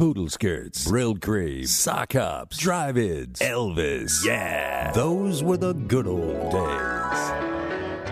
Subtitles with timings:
[0.00, 4.24] poodle skirts, Brylcreem, sock hops, drive-ins, Elvis.
[4.24, 7.49] Yeah, those were the good old days.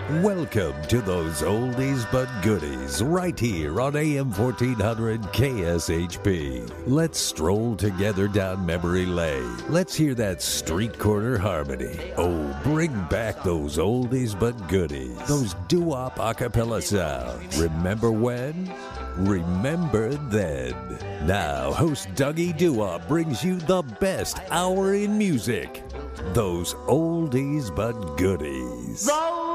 [0.09, 6.67] Welcome to those oldies but goodies right here on AM 1400 KSHP.
[6.87, 9.55] Let's stroll together down memory lane.
[9.69, 12.11] Let's hear that street corner harmony.
[12.17, 15.15] Oh, bring back those oldies but goodies.
[15.27, 17.61] Those doo-wop acapella sounds.
[17.61, 18.73] Remember when?
[19.15, 20.73] Remember then.
[21.27, 25.83] Now, host Dougie Doo-wop brings you the best hour in music.
[26.33, 29.05] Those oldies but goodies.
[29.05, 29.48] Those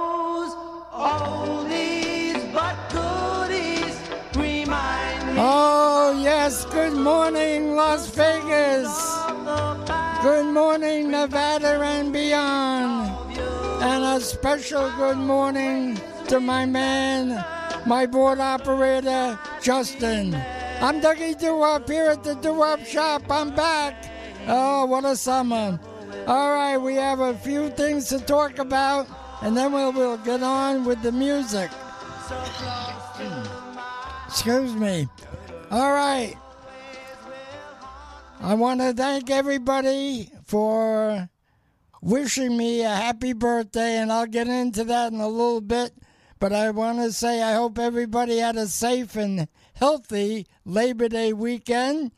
[5.37, 6.65] Oh, yes.
[6.67, 8.89] Good morning, Las Vegas.
[9.29, 10.23] of the past.
[10.23, 13.11] Good morning, Nevada and beyond.
[13.83, 17.45] And a special good morning to my man,
[17.85, 20.35] my board operator, Justin.
[20.81, 23.23] I'm Dougie Doo-Wop here at the Doo-Wop shop.
[23.29, 24.05] I'm back.
[24.47, 25.79] Oh, what a summer.
[26.27, 29.07] All right, we have a few things to talk about,
[29.45, 31.71] and then we'll, we'll get on with the music.
[34.27, 35.07] Excuse me.
[35.71, 36.35] All right.
[38.41, 41.29] I want to thank everybody for
[42.01, 45.93] wishing me a happy birthday, and I'll get into that in a little bit.
[46.39, 51.35] But I want to say I hope everybody had a safe and healthy Labor Day
[51.35, 52.13] weekend.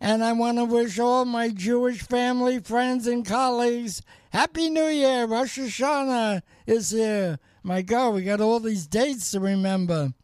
[0.00, 5.26] And I want to wish all my Jewish family, friends, and colleagues Happy New Year.
[5.26, 7.40] Rosh Hashanah is here.
[7.64, 10.14] My God, we got all these dates to remember.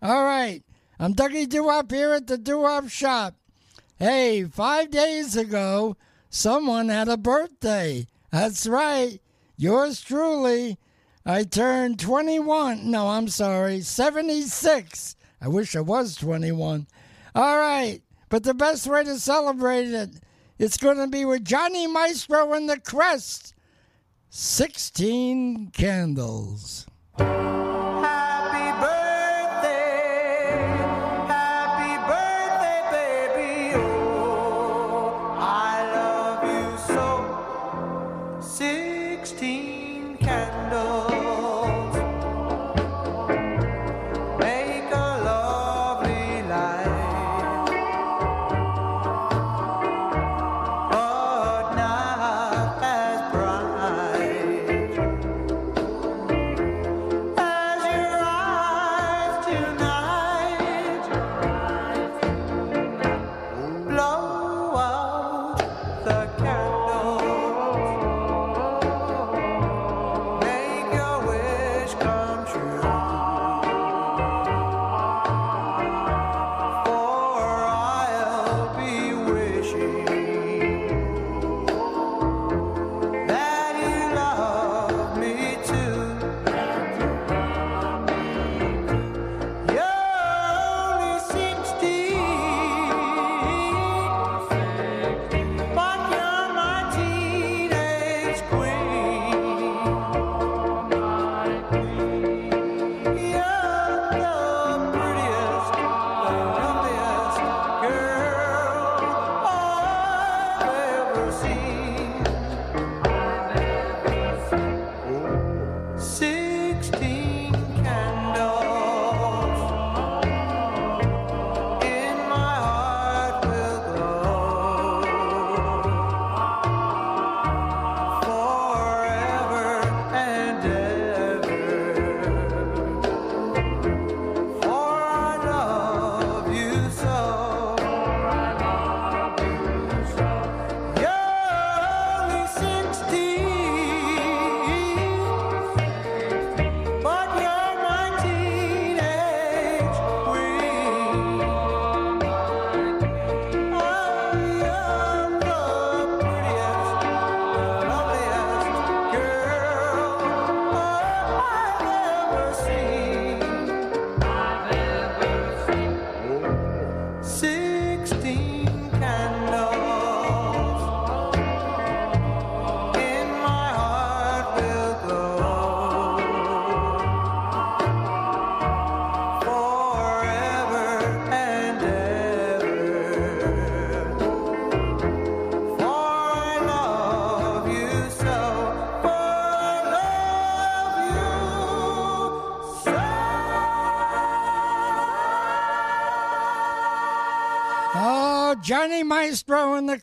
[0.00, 0.62] All right.
[1.00, 3.34] I'm Dougie Doo-Wop here at the Doo-Wop shop.
[3.98, 5.96] Hey, five days ago,
[6.30, 8.06] someone had a birthday.
[8.30, 9.20] That's right.
[9.56, 10.78] Yours truly.
[11.26, 12.88] I turned 21.
[12.88, 15.16] No, I'm sorry, 76.
[15.40, 16.86] I wish I was 21.
[17.34, 18.02] All right.
[18.28, 20.10] But the best way to celebrate it,
[20.58, 23.54] it's going to be with Johnny Maestro and the Crest.
[24.30, 26.86] 16 candles.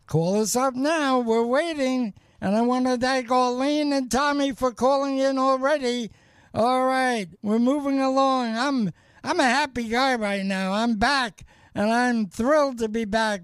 [0.07, 1.19] Call us up now.
[1.19, 2.15] We're waiting.
[2.41, 6.11] And I want to thank Arlene and Tommy for calling in already.
[6.55, 8.57] All right, we're moving along.
[8.57, 8.91] I'm
[9.23, 10.73] I'm a happy guy right now.
[10.73, 13.43] I'm back, and I'm thrilled to be back.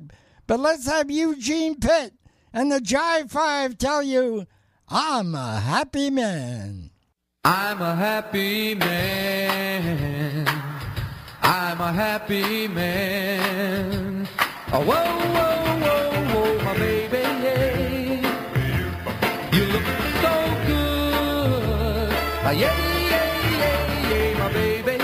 [0.48, 2.14] But let's have Eugene Pitt
[2.54, 4.46] and the Jive Five tell you
[4.88, 6.90] I'm a happy man.
[7.44, 10.48] I'm a happy man.
[11.42, 14.26] I'm a happy man.
[14.72, 15.04] Oh, whoa,
[15.36, 17.24] whoa, whoa, whoa, my baby.
[19.54, 19.84] You look
[20.24, 20.34] so
[20.66, 22.08] good.
[22.48, 22.74] Ah, yeah,
[23.12, 23.28] yeah,
[23.60, 24.96] yeah, yeah, my baby.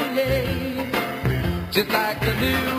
[1.70, 2.73] Just like I knew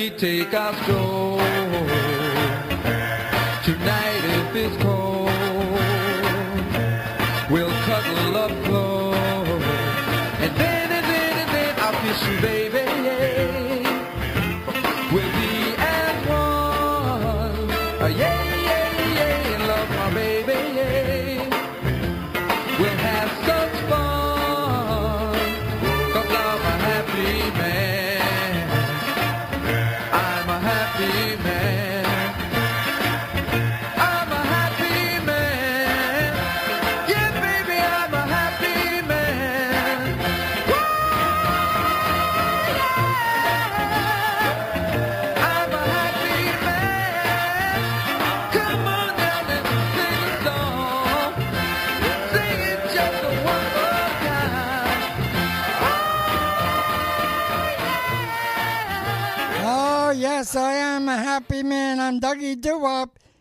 [0.00, 1.36] we take our stroll,
[3.64, 4.99] tonight if it's cold,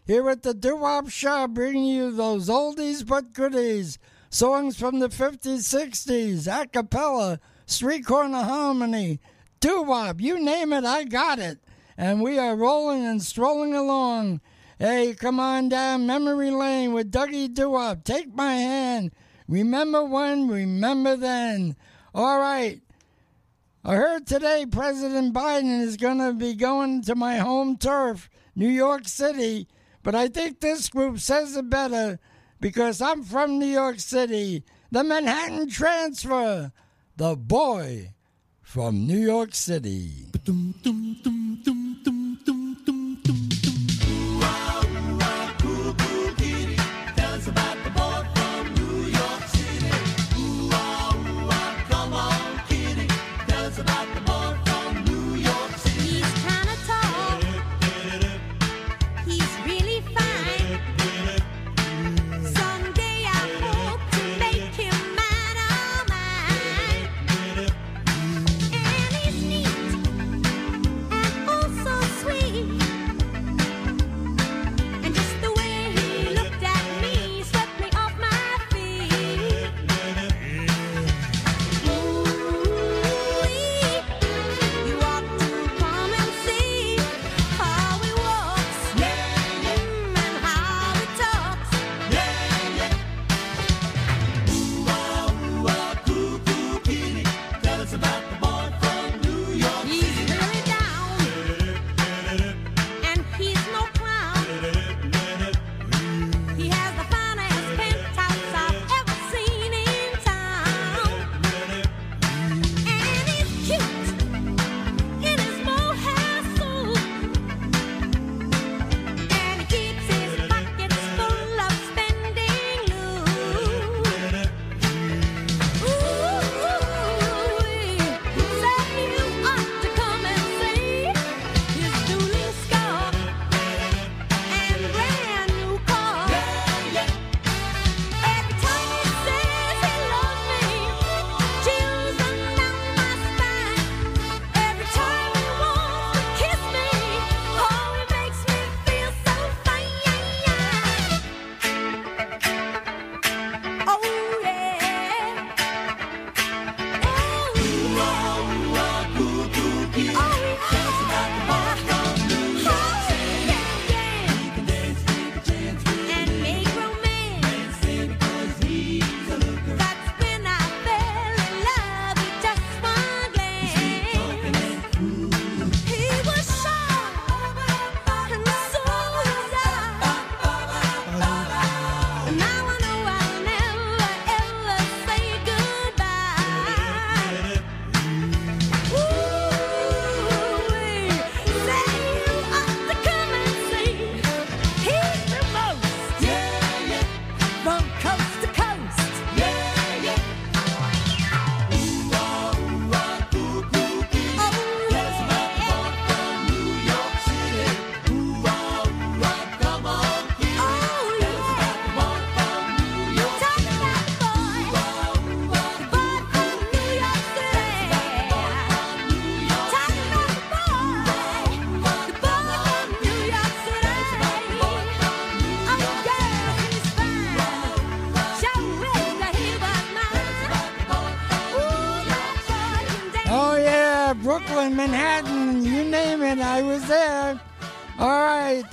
[0.10, 4.00] here at the Doo-Wop Shop bringing you those oldies but goodies.
[4.32, 9.20] Songs from the 50s, 60s, a cappella, street corner harmony,
[9.60, 11.60] doo-wop, you name it, I got it.
[11.96, 14.42] And we are rolling and strolling along.
[14.80, 18.04] Hey, come on down memory lane with Dougie Doo-Wop.
[18.04, 19.12] Take my hand.
[19.48, 21.76] Remember when, remember then.
[22.16, 22.82] All right.
[23.86, 28.70] I heard today President Biden is going to be going to my home turf, New
[28.70, 29.68] York City,
[30.10, 32.18] but I think this group says it better
[32.60, 34.64] because I'm from New York City.
[34.90, 36.72] The Manhattan Transfer,
[37.16, 38.16] the boy
[38.64, 40.26] from New York City.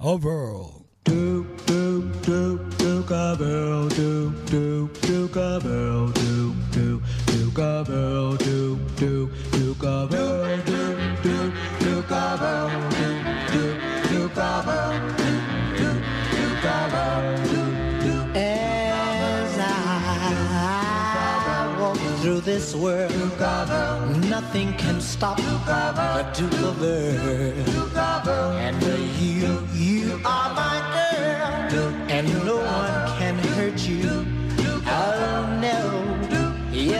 [0.00, 0.86] of Earl.
[1.04, 4.99] Duke, Duke, Duke, Duke of Earl, Duke, Duke,
[5.30, 11.54] Duke of Earl, Duke, Duke, Duke of Earl, Duke, Duke, Duke of Earl, Duke, Duke,
[11.78, 13.22] Duke of Earl, Duke,
[13.52, 13.78] Duke,
[14.10, 15.44] Duke of Earl, Duke,
[15.78, 16.02] Duke,
[16.34, 18.34] Duke of Earl, Duke, Duke.
[18.34, 19.64] As I
[21.78, 23.12] walk through this world,
[24.28, 28.50] nothing can stop the Duke of Earl.
[28.58, 29.79] And you, you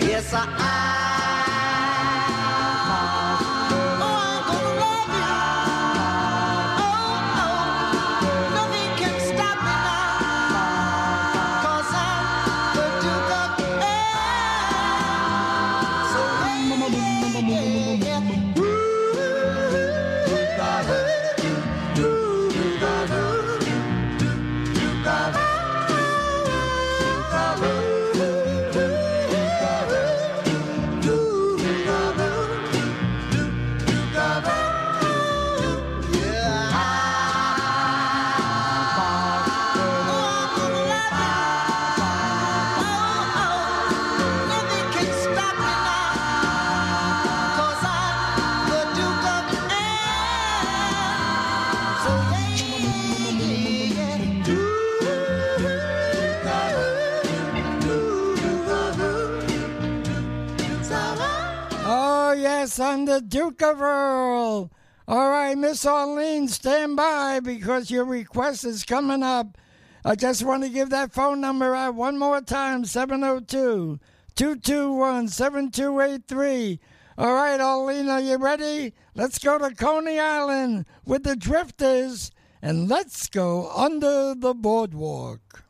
[0.00, 1.09] Yes, I.
[63.20, 64.70] Duke of Earl.
[65.08, 69.58] All right, Miss Arlene, stand by because your request is coming up.
[70.04, 73.98] I just want to give that phone number out one more time 702
[74.36, 76.80] 221 7283.
[77.18, 78.94] All right, Arlene, are you ready?
[79.14, 82.30] Let's go to Coney Island with the Drifters
[82.62, 85.64] and let's go under the boardwalk.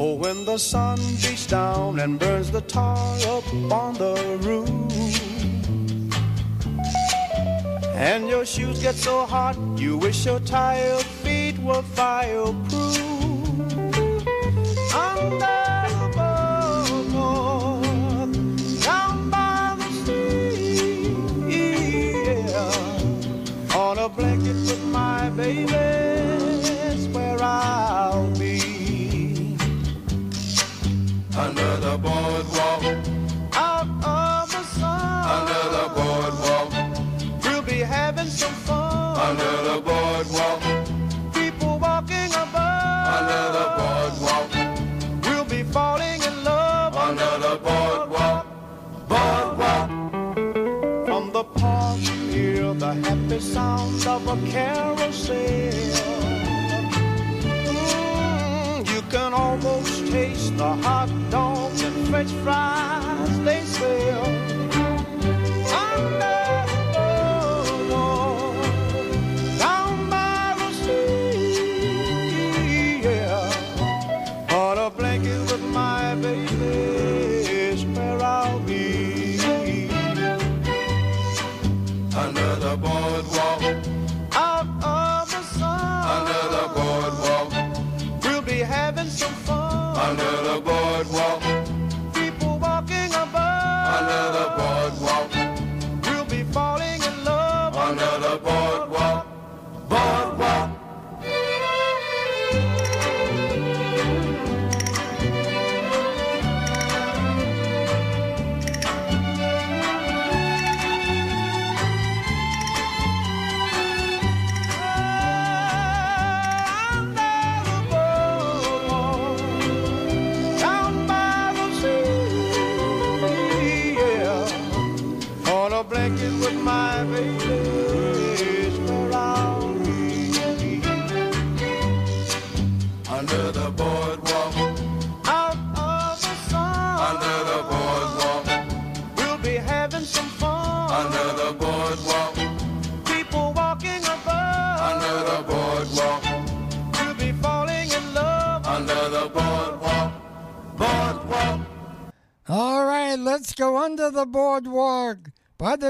[0.00, 4.14] Oh, when the sun beats down and burns the tar up on the
[4.46, 4.70] roof,
[7.96, 13.00] and your shoes get so hot, you wish your tired feet were fireproof.
[14.94, 16.08] Under the
[17.10, 17.82] boardwalk,
[18.84, 21.10] down by the sea,
[22.46, 23.76] yeah.
[23.76, 26.07] on a blanket with my baby,
[31.38, 32.82] under the boardwalk.
[33.52, 35.24] Out of the sun.
[35.36, 36.70] Under the boardwalk.
[37.44, 39.16] We'll be having some fun.
[39.16, 40.60] Under the boardwalk.
[41.32, 43.14] People walking above.
[43.18, 44.50] Under the boardwalk.
[45.24, 46.96] We'll be falling in love.
[46.96, 48.46] Under the boardwalk.
[49.08, 49.88] Boardwalk.
[51.06, 52.00] From the park,
[52.34, 56.27] hear the happy sound of a carousel.
[59.30, 64.24] Can almost taste the hot dogs and french fries they sell.
[65.92, 66.57] Under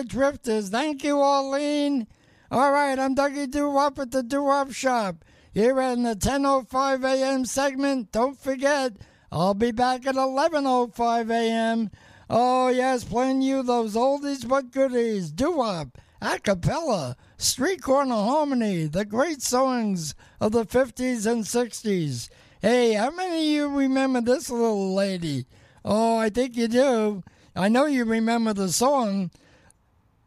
[0.09, 0.71] Drifters.
[0.71, 2.07] Thank you, Arlene.
[2.51, 5.25] All right, I'm Dougie Doo-Wop at the Doo-Wop Shop.
[5.53, 7.45] Here in the 10.05 a.m.
[7.45, 8.93] segment, don't forget,
[9.31, 11.91] I'll be back at 11.05 a.m.
[12.31, 19.05] Oh, yes, playing you those oldies but goodies, doo-wop, a cappella, street corner harmony, the
[19.05, 22.29] great songs of the 50s and 60s.
[22.61, 25.47] Hey, how many of you remember this little lady?
[25.85, 27.23] Oh, I think you do.
[27.57, 29.31] I know you remember the song.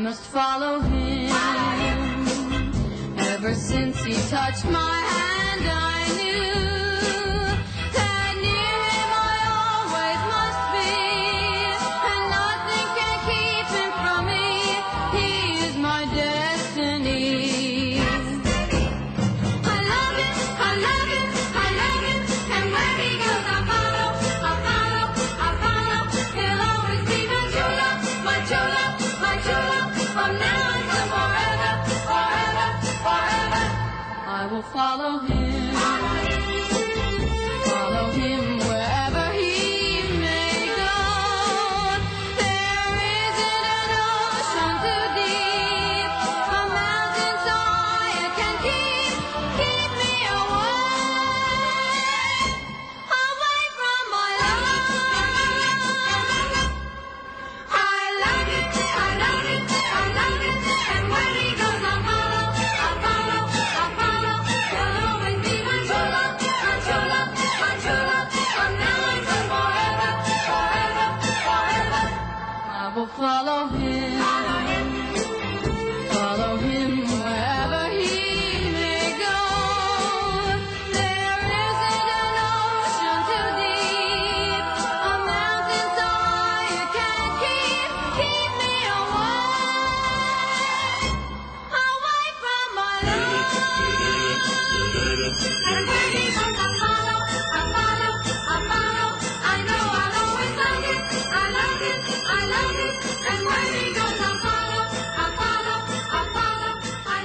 [0.00, 1.30] must follow him.
[3.18, 5.29] Ever since he touched my hand.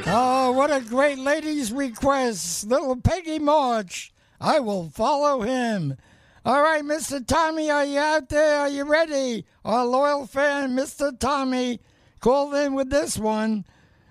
[0.08, 2.68] Oh, what a great lady's request.
[2.68, 4.14] Little Peggy March.
[4.40, 5.98] I will follow him.
[6.46, 7.26] All right, Mr.
[7.26, 8.60] Tommy, are you out there?
[8.60, 9.46] Are you ready?
[9.66, 11.20] Our loyal fan, Mr.
[11.20, 11.82] Tommy,
[12.20, 13.66] called in with this one.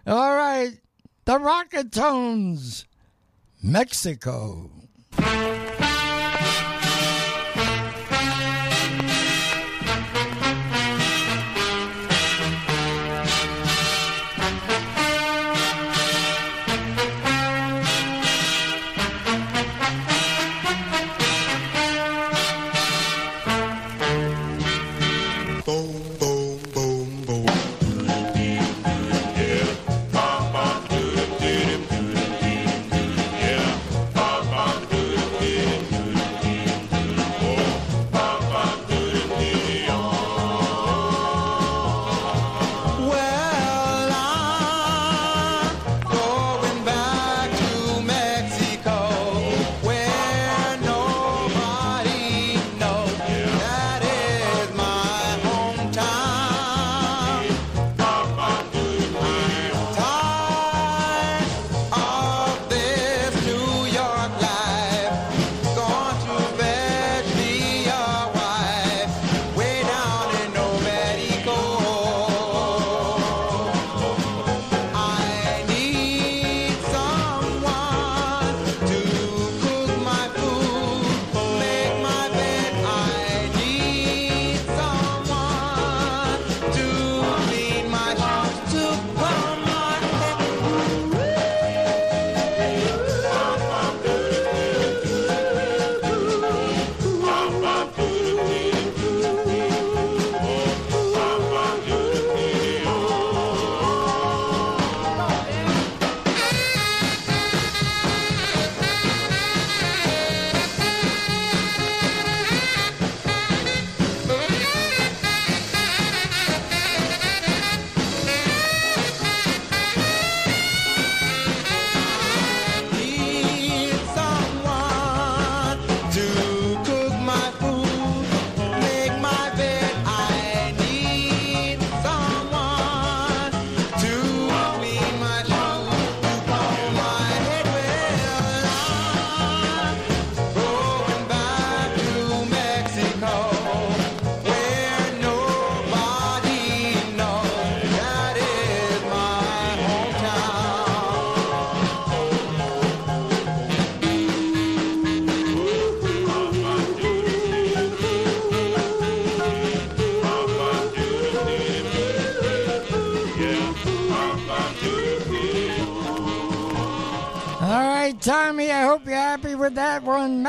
[0.06, 0.78] All right,
[1.24, 2.84] the Rocketones.
[3.64, 4.68] Mexico.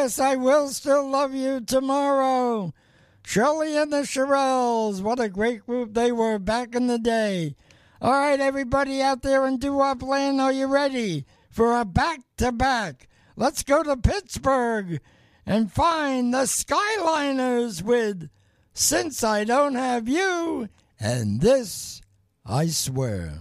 [0.00, 2.72] Yes, I will still love you tomorrow.
[3.22, 5.02] Shirley and the Shirelles.
[5.02, 7.54] What a great group they were back in the day.
[8.00, 13.08] All right, everybody out there in doo-wop land, are you ready for a back-to-back?
[13.36, 15.02] Let's go to Pittsburgh
[15.44, 18.30] and find the Skyliners with
[18.72, 22.00] Since I Don't Have You and This
[22.46, 23.40] I Swear.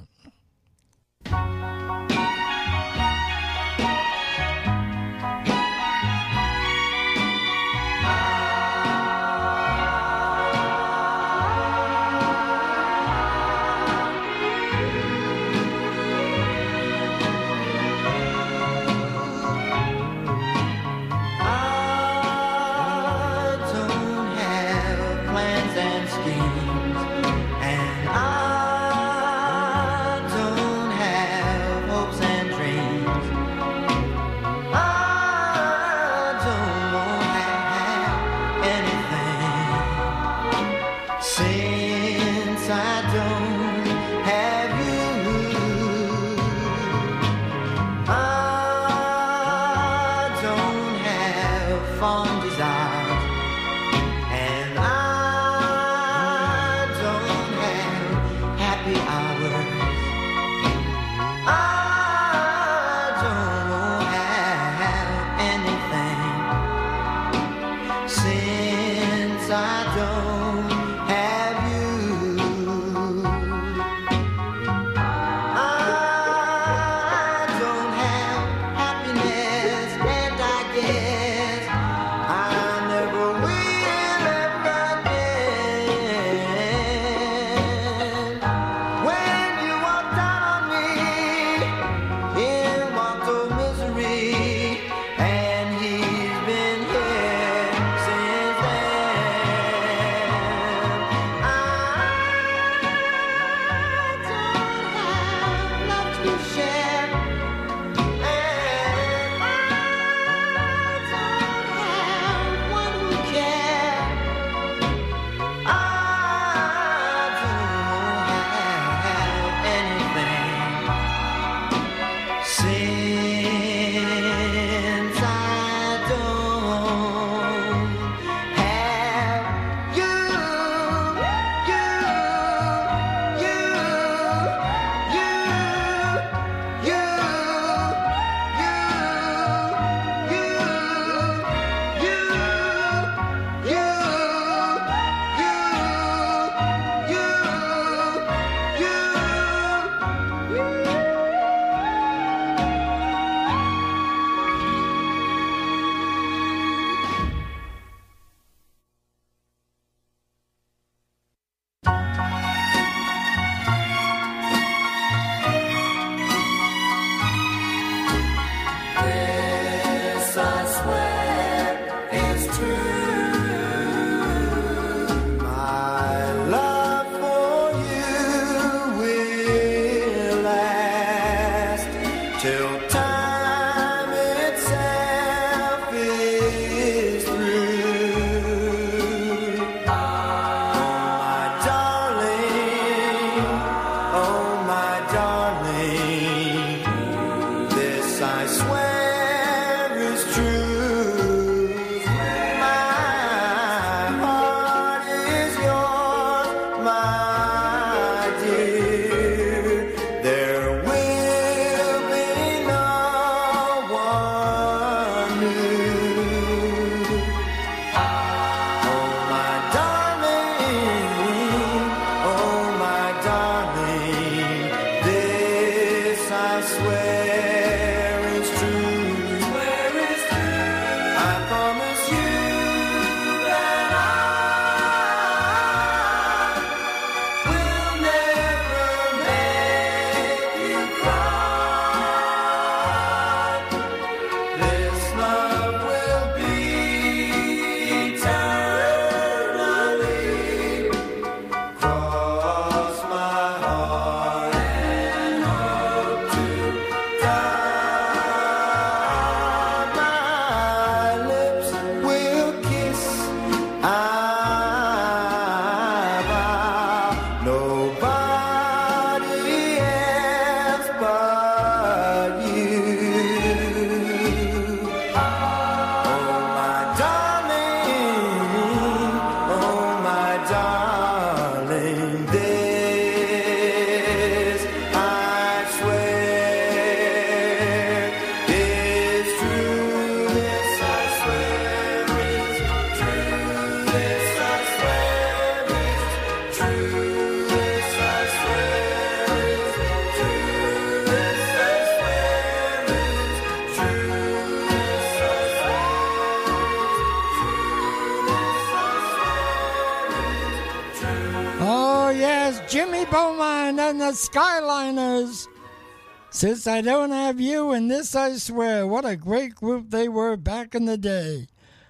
[316.40, 320.38] Since I don't have you in this, I swear, what a great group they were
[320.38, 321.48] back in the day.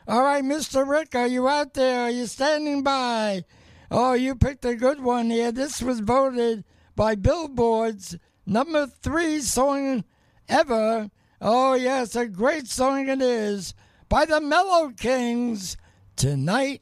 [0.08, 0.90] All right, Mr.
[0.90, 2.00] Rick, are you out there?
[2.00, 3.46] Are you standing by?
[3.92, 5.52] Oh, you picked a good one here.
[5.52, 6.64] This was voted
[6.96, 10.04] by Billboard's number three song
[10.48, 11.12] ever.
[11.40, 13.76] Oh, yes, a great song it is
[14.10, 15.78] by the Mellow Kings.
[16.16, 16.82] Tonight,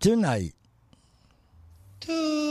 [0.00, 0.54] tonight.
[2.00, 2.50] Tonight.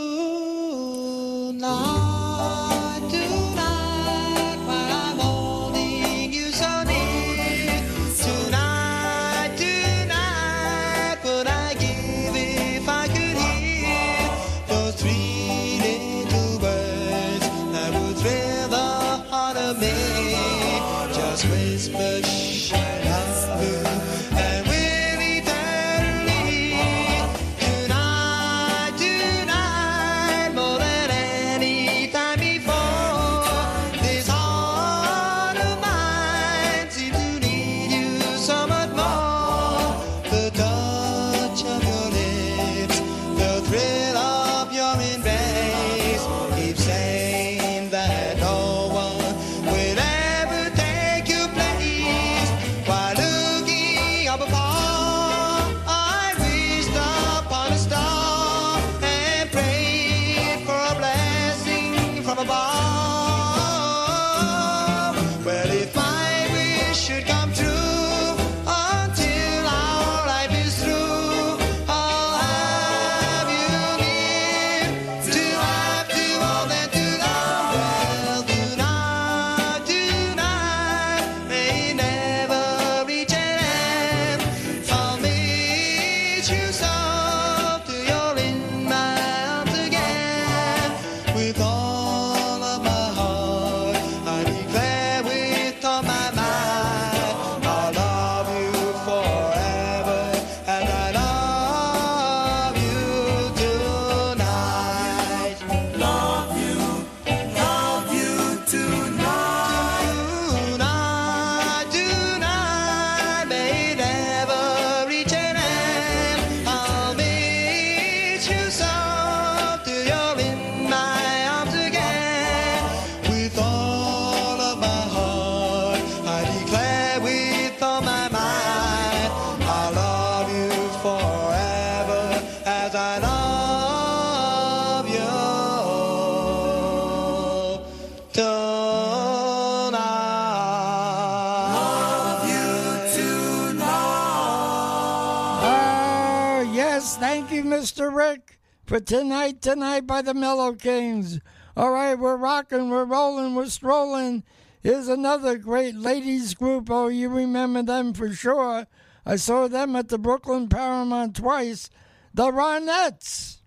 [148.90, 151.40] For Tonight, Tonight by the Mellow Kings.
[151.78, 154.44] All right, we're rocking, we're rolling, we're strolling.
[154.82, 156.90] Here's another great ladies group.
[156.90, 158.88] Oh, you remember them for sure.
[159.28, 161.92] I saw them at the Brooklyn Paramount twice.
[162.34, 163.58] The Ronettes.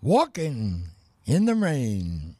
[0.00, 0.84] Walking
[1.26, 2.31] in the Rain.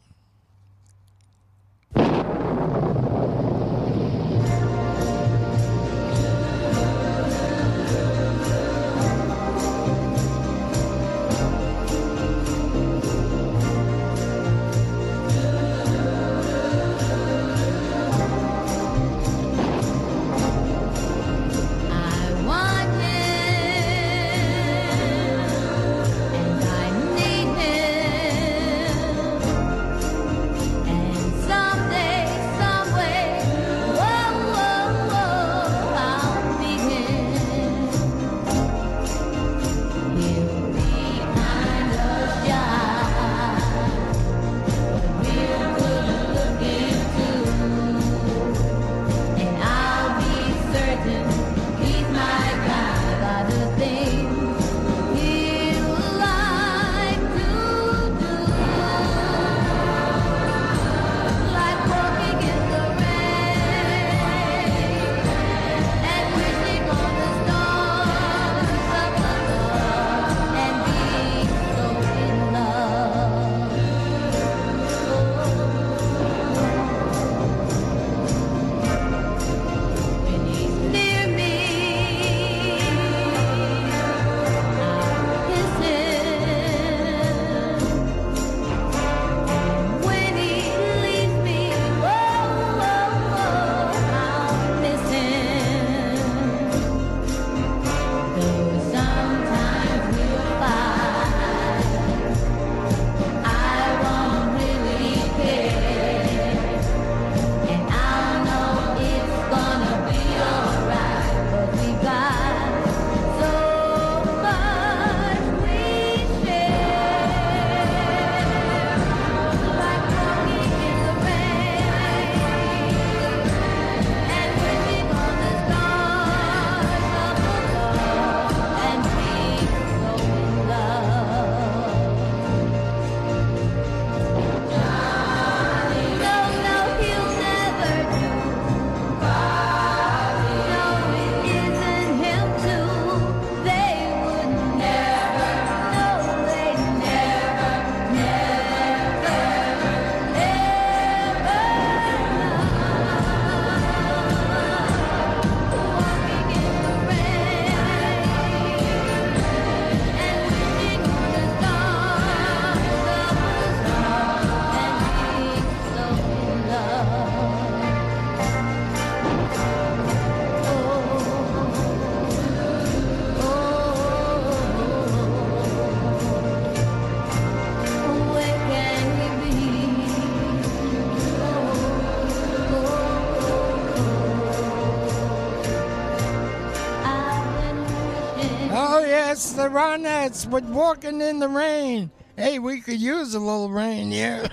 [190.23, 192.09] Ronettes with Walking in the Rain.
[192.37, 194.49] Hey, we could use a little rain here.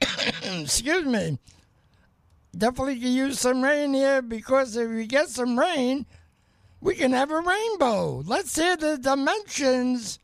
[0.42, 1.38] Excuse me.
[2.56, 6.04] Definitely could use some rain here because if we get some rain,
[6.82, 8.22] we can have a rainbow.
[8.26, 10.18] Let's hear the dimensions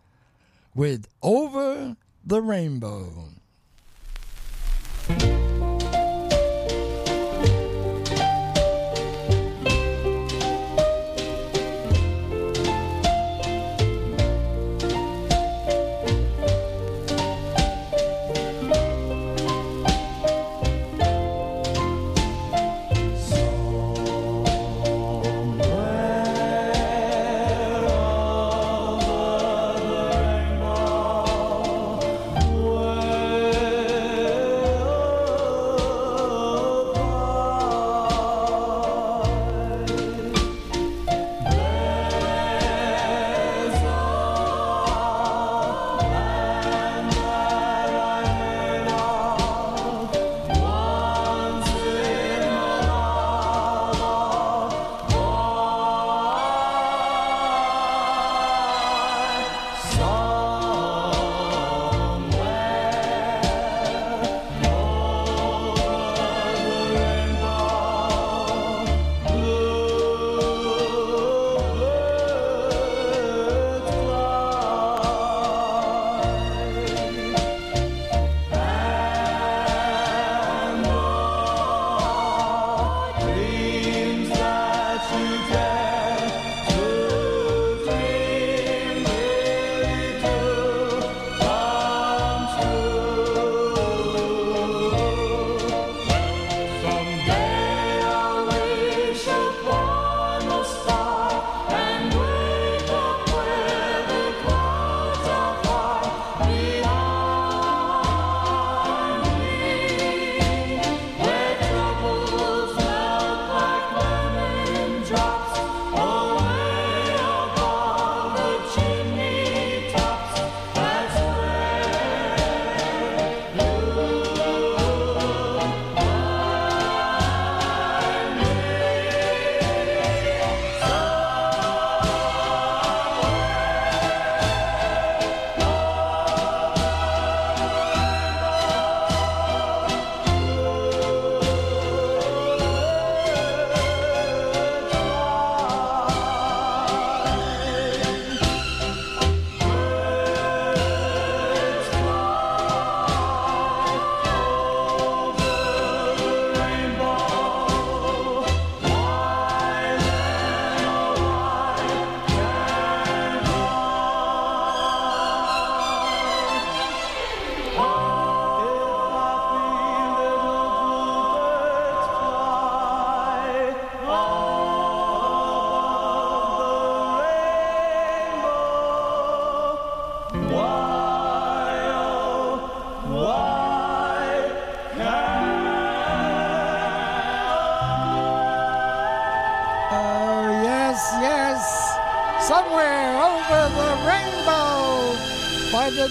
[0.75, 3.28] with Over the Rainbow.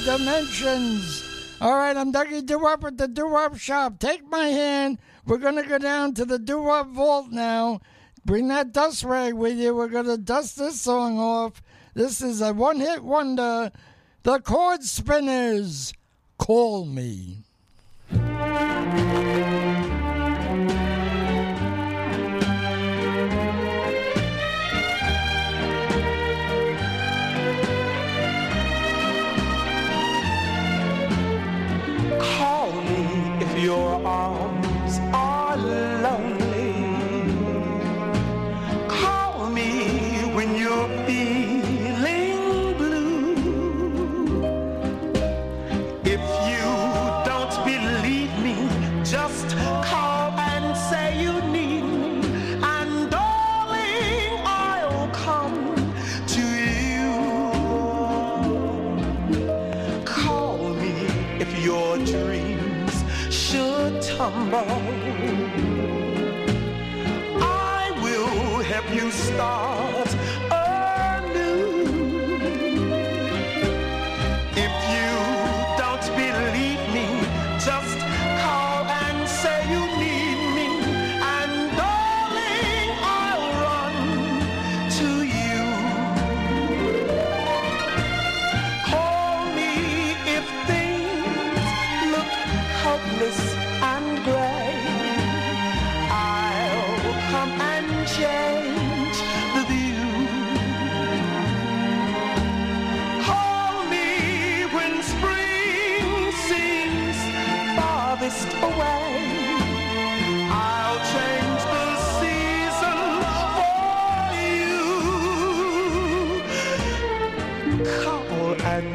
[0.07, 1.21] Dimensions.
[1.59, 3.99] All right, I'm Dougie Doo-Wop at the Doo-Wop Shop.
[3.99, 4.99] Take my hand.
[5.25, 7.81] We're going to go down to the Doo-Wop Vault now.
[8.23, 9.75] Bring that dust rag with you.
[9.75, 11.61] We're going to dust this song off.
[11.93, 13.69] This is a one-hit wonder.
[14.23, 15.91] The Chord Spinners.
[16.37, 17.39] Call me.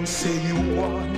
[0.07, 1.12] Say you want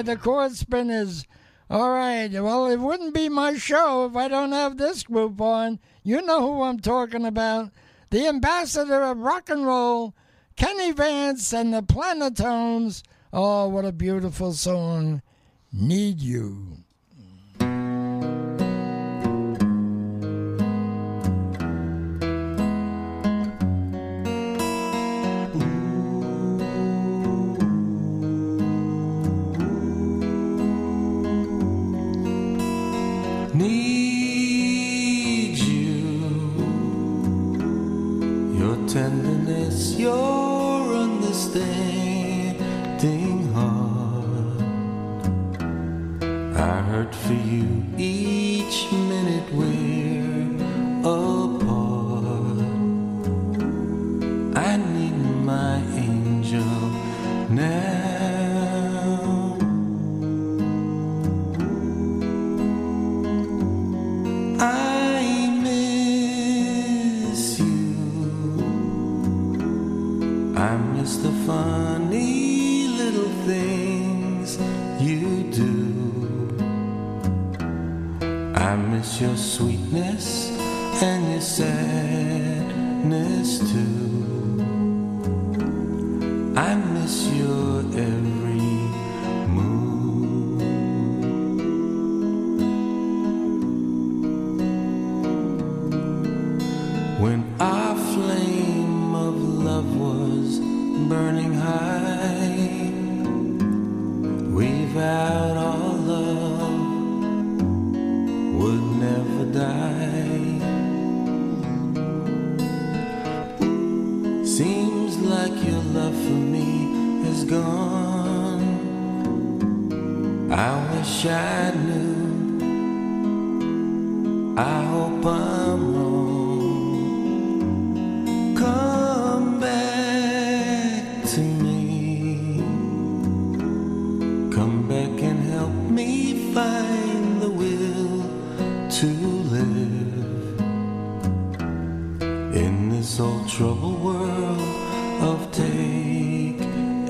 [0.00, 1.26] by the chord spinners.
[1.68, 2.32] All right.
[2.32, 5.78] Well, it wouldn't be my show if I don't have this group on.
[6.02, 7.70] You know who I'm talking about.
[8.08, 10.14] The ambassador of rock and roll,
[10.56, 13.02] Kenny Vance and the Planetones.
[13.30, 15.20] Oh, what a beautiful song.
[15.70, 16.78] Need You.
[33.60, 36.56] Need you,
[38.58, 44.62] your tenderness, your understanding heart.
[46.56, 47.34] I hurt for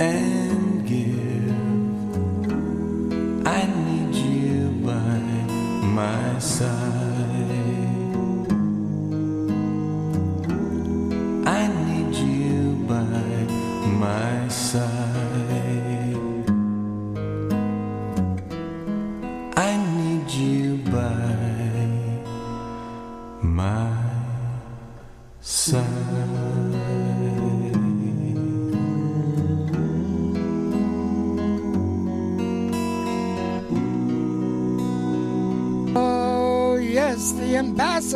[0.01, 1.51] and give.
[3.47, 5.19] I need you by
[5.85, 7.10] my side.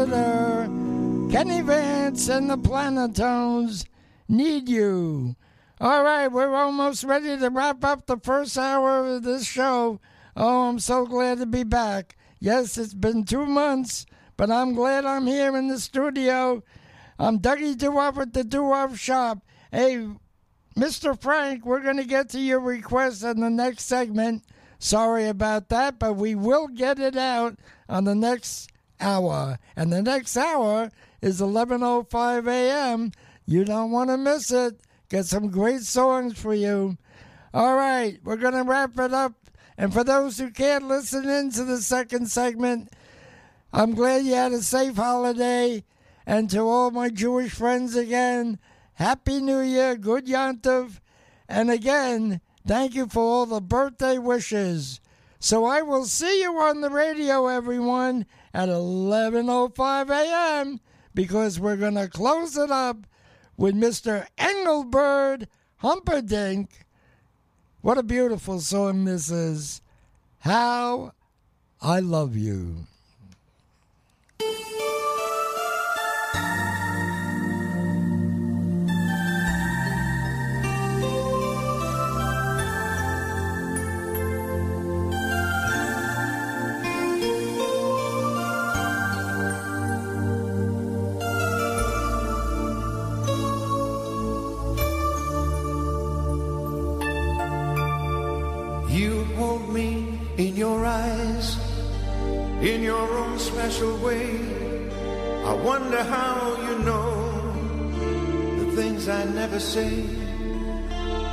[0.05, 3.87] Kenny Vance and the Planetones
[4.29, 5.35] need you.
[5.81, 10.01] All right, we're almost ready to wrap up the first hour of this show.
[10.37, 12.17] Oh, I'm so glad to be back.
[12.39, 14.05] Yes, it's been two months,
[14.37, 16.63] but I'm glad I'm here in the studio.
[17.19, 19.39] I'm Dougie Doo-Wop at the Doo-Wop Shop.
[19.73, 20.07] Hey,
[20.77, 21.19] Mr.
[21.19, 24.45] Frank, we're going to get to your request in the next segment.
[24.79, 27.57] Sorry about that, but we will get it out
[27.89, 29.59] on the next hour.
[29.77, 30.91] And the next hour
[31.21, 33.13] is 11:05 a.m.
[33.47, 34.81] You don't want to miss it.
[35.09, 36.97] Get some great songs for you.
[37.53, 39.35] All right, we're going to wrap it up.
[39.77, 42.91] And for those who can't listen in to the second segment,
[43.73, 45.85] I'm glad you had a safe holiday.
[46.27, 48.59] And to all my Jewish friends again,
[48.95, 51.01] Happy New Year, good Yontiv.
[51.49, 55.01] And again, thank you for all the birthday wishes.
[55.39, 58.25] So I will see you on the radio, everyone,
[58.55, 60.81] at 11.05 a.m.
[61.13, 63.07] because we're going to close it up
[63.57, 64.27] with Mr.
[64.39, 65.49] Engelbert
[65.79, 66.87] Humperdinck.
[67.81, 69.83] What a beautiful song this is.
[70.39, 71.13] How
[71.83, 72.47] I Love You.
[72.47, 72.94] You
[102.65, 104.41] in your own special way.
[105.45, 107.13] I wonder how you know
[108.59, 110.07] the things I never say.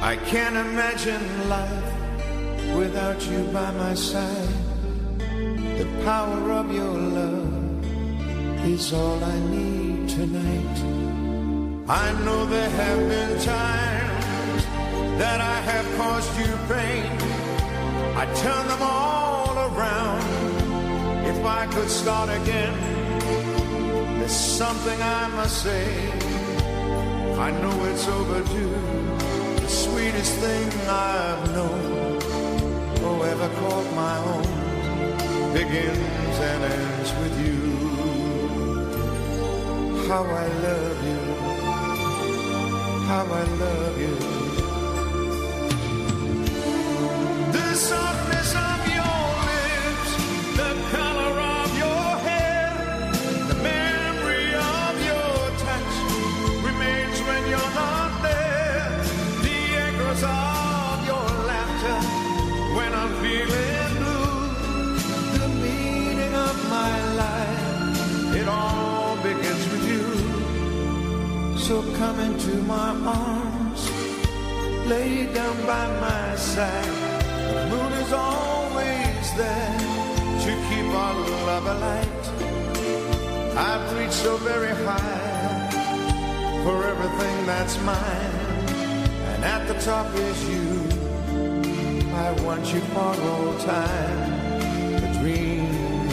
[0.01, 4.55] I can't imagine life without you by my side.
[5.79, 7.85] The power of your love
[8.65, 10.77] is all I need tonight.
[11.87, 14.65] I know there have been times
[15.17, 17.05] that I have caused you pain.
[18.17, 20.50] I turn them all around.
[21.41, 22.75] If I could start again,
[24.19, 25.87] there's something I must say.
[27.33, 28.75] I know it's overdue.
[29.55, 32.21] The sweetest thing I've known,
[33.03, 34.45] or ever called my own,
[35.51, 37.59] begins and ends with you.
[40.07, 41.21] How I love you.
[43.09, 44.15] How I love you.
[47.51, 47.73] The
[72.21, 73.81] into my arms,
[74.87, 76.95] lay down by my side.
[77.55, 79.79] The moon is always there
[80.45, 81.15] to keep our
[81.49, 82.23] love alight.
[83.57, 85.69] I've reached so very high
[86.63, 88.35] for everything that's mine,
[89.31, 90.67] and at the top is you.
[92.13, 94.19] I want you for all time,
[95.07, 95.67] a dream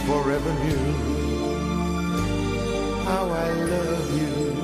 [0.09, 0.87] forever new.
[3.05, 4.58] How I love you,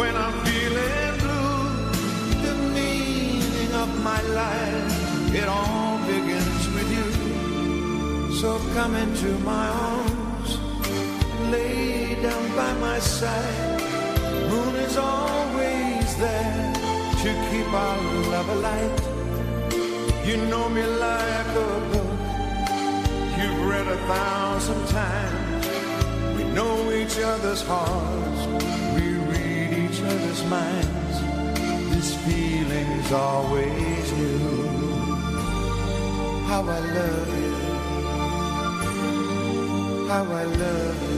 [0.00, 1.62] when I'm feeling blue.
[2.46, 4.89] The meaning of my life,
[8.40, 10.58] So come into my arms,
[11.50, 13.82] lay down by my side.
[14.48, 16.72] Moon is always there
[17.22, 17.98] to keep our
[18.32, 19.00] love alight.
[20.26, 22.20] You know me like a book
[23.36, 25.66] you've read a thousand times.
[26.38, 28.42] We know each other's hearts,
[28.94, 31.16] we read each other's minds.
[31.92, 34.64] This feeling's always new.
[36.48, 37.49] How I love you.
[40.10, 41.09] How I love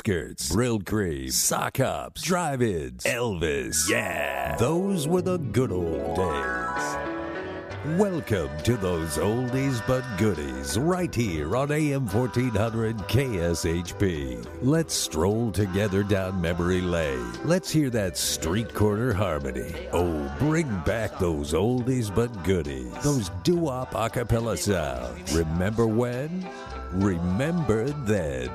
[0.00, 3.86] Skirts, Brylcreem, sock hops, drive-ins, Elvis.
[3.86, 7.98] Yeah, those were the good old days.
[7.98, 14.46] Welcome to those oldies but goodies right here on AM 1400 KSHP.
[14.62, 17.32] Let's stroll together down memory lane.
[17.44, 19.74] Let's hear that street corner harmony.
[19.92, 22.90] Oh, bring back those oldies but goodies.
[23.02, 25.36] Those doo-wop acapella sounds.
[25.36, 26.48] Remember when?
[26.92, 28.50] Remember then.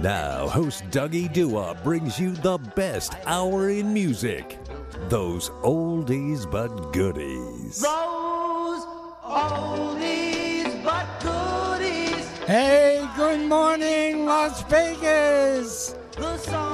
[0.00, 4.58] Now, host Dougie Doo-wop brings you the best hour in music.
[5.08, 7.82] Those oldies but goodies.
[7.82, 8.84] Those
[9.24, 12.26] oldies but goodies.
[12.46, 15.96] Hey, good morning, Las Vegas.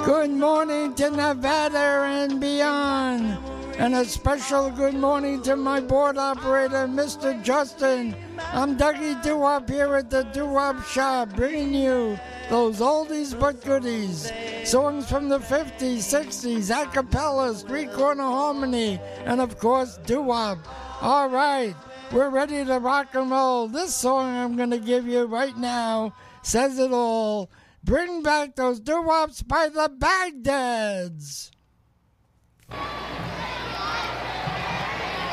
[0.05, 3.56] Good morning to Nevada and beyond.
[3.79, 7.43] And a special good morning to my board operator, Mr.
[7.43, 8.17] Justin.
[8.53, 12.19] I'm Dougie Doo-Wop here at the Doo-Wop Shop, bringing you
[12.49, 14.33] those oldies but goodies.
[14.65, 20.59] Songs from the 50s, 60s, a cappella, street corner harmony, and of course, doo-wop.
[21.03, 21.77] All right,
[22.13, 23.69] we're ready to rock and roll.
[23.69, 27.51] This song I'm going to give you right now says it all.
[27.85, 31.51] Bring back those doo-wops by the Bagdads.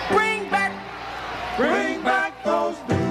[0.09, 0.71] bring back,
[1.57, 3.02] bring back those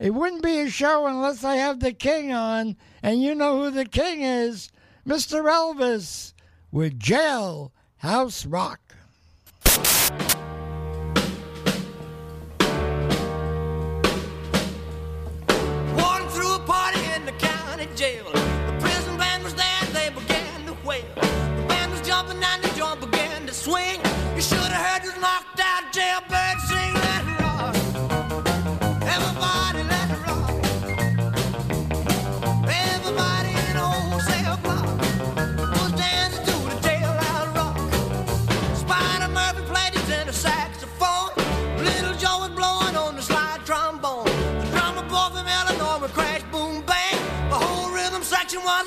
[0.00, 3.70] It wouldn't be a show unless I have the king on, and you know who
[3.70, 4.70] the king is
[5.06, 5.42] Mr.
[5.44, 6.32] Elvis
[6.72, 8.80] with Jailhouse Rock.
[15.98, 18.24] Walking through a party in the county jail.
[18.32, 21.04] The prison band was there, they began to wail.
[21.16, 24.00] The band was jumping and the joint began to swing.
[24.34, 26.69] You should have heard this knocked out jailbird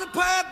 [0.04, 0.43] section was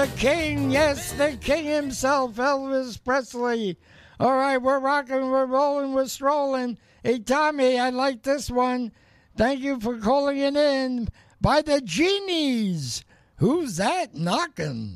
[0.00, 3.76] the king, yes, the king himself, Elvis Presley.
[4.18, 6.78] All right, we're rocking, we're rolling, we're strolling.
[7.02, 8.92] Hey, Tommy, I like this one.
[9.36, 13.04] Thank you for calling it in by the genies.
[13.36, 14.94] Who's that knocking?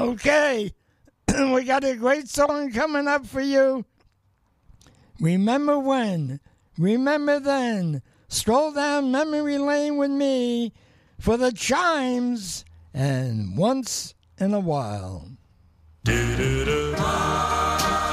[0.00, 0.72] Okay,
[1.52, 3.84] we got a great song coming up for you.
[5.20, 6.40] Remember when?
[6.78, 8.00] Remember then?
[8.28, 10.72] Stroll down memory lane with me
[11.18, 15.28] for the chimes and once in a while.
[16.06, 18.09] Once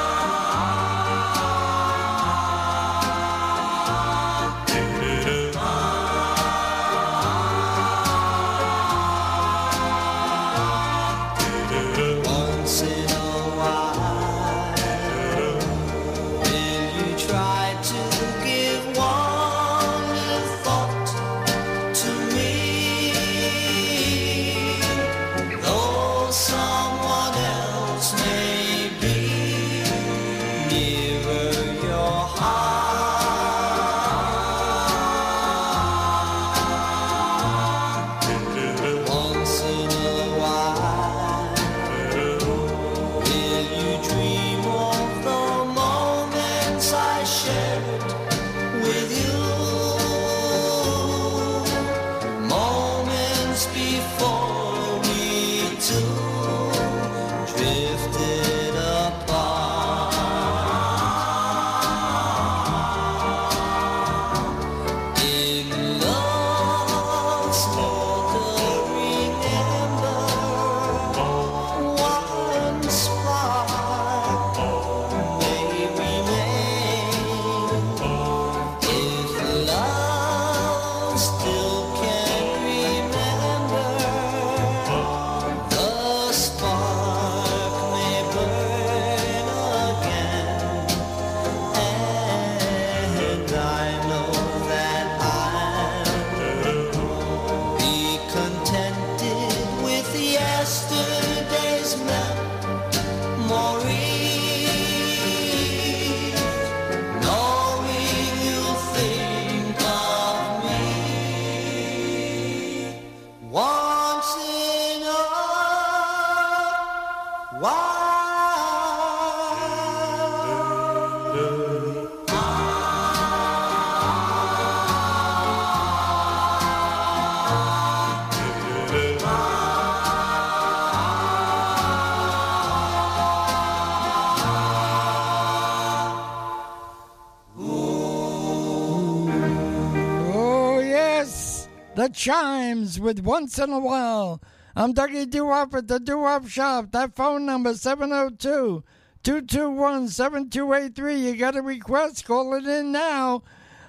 [142.10, 144.42] chimes with once in a while.
[144.76, 146.92] I'm Dougie Doo-Wop at the Doo-Wop Shop.
[146.92, 148.84] That phone number 702
[149.24, 151.16] 221 7283.
[151.16, 152.26] You got a request?
[152.26, 153.44] Call it in now.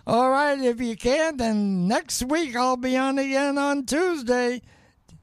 [0.06, 4.62] All right, if you can't, then next week I'll be on again on Tuesday.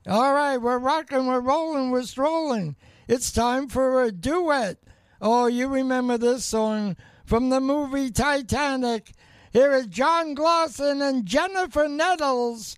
[0.07, 2.75] All right, we're rocking, we're rolling, we're strolling.
[3.07, 4.77] It's time for a duet.
[5.19, 9.13] Oh, you remember this song from the movie Titanic.
[9.51, 12.77] Here is John Glosson and Jennifer Nettles.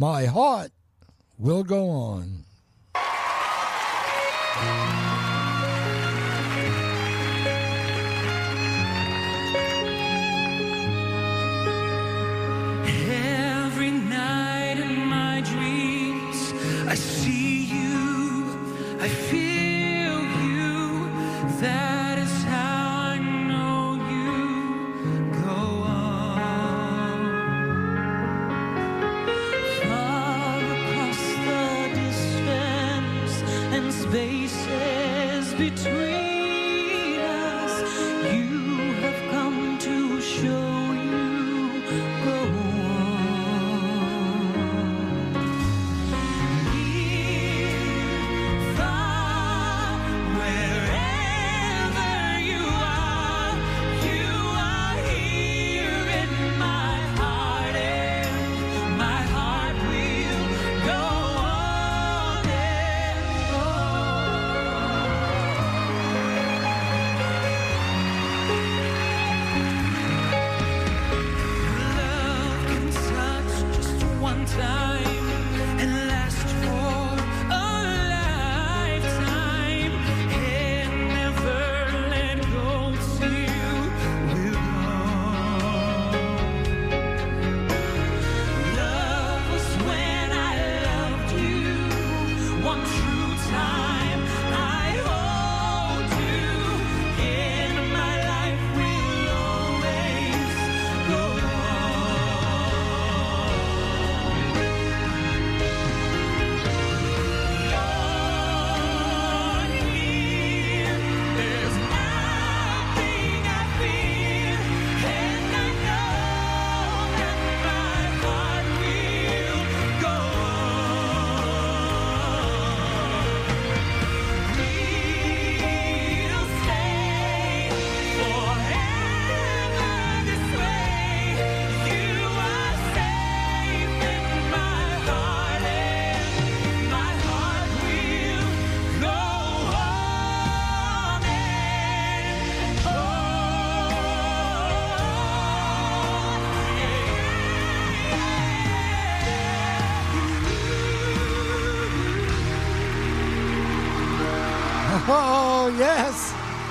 [0.00, 0.72] My heart
[1.38, 2.44] will go on.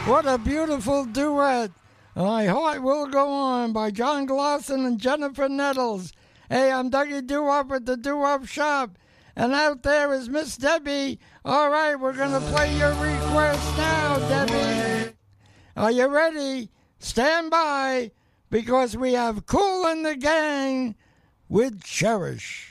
[0.10, 1.70] What a beautiful duet.
[2.16, 6.14] My Heart Will Go On by John Glosson and Jennifer Nettles.
[6.50, 8.98] Hey, I'm Dougie Doo-Wop at the Doo-Wop Shop.
[9.36, 11.20] And out there is Miss Debbie.
[11.46, 15.14] All right, we're going to play your request now, Debbie.
[15.78, 16.72] Are you ready?
[16.98, 18.10] Stand by
[18.50, 20.96] because we have Kool & the Gang
[21.50, 22.69] with Cherish.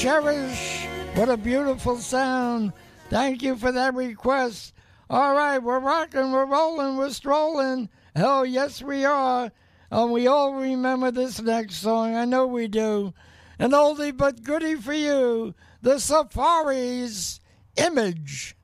[0.00, 0.86] Cherish.
[1.14, 2.72] What a beautiful sound.
[3.10, 4.72] Thank you for that request.
[5.10, 7.90] All right, we're rocking, we're rolling, we're strolling.
[8.16, 9.52] Hell, yes, we are.
[9.90, 12.16] And we all remember this next song.
[12.16, 13.12] I know we do.
[13.58, 15.54] An oldie but goodie for you.
[15.82, 17.38] The Safari's
[17.76, 18.56] Image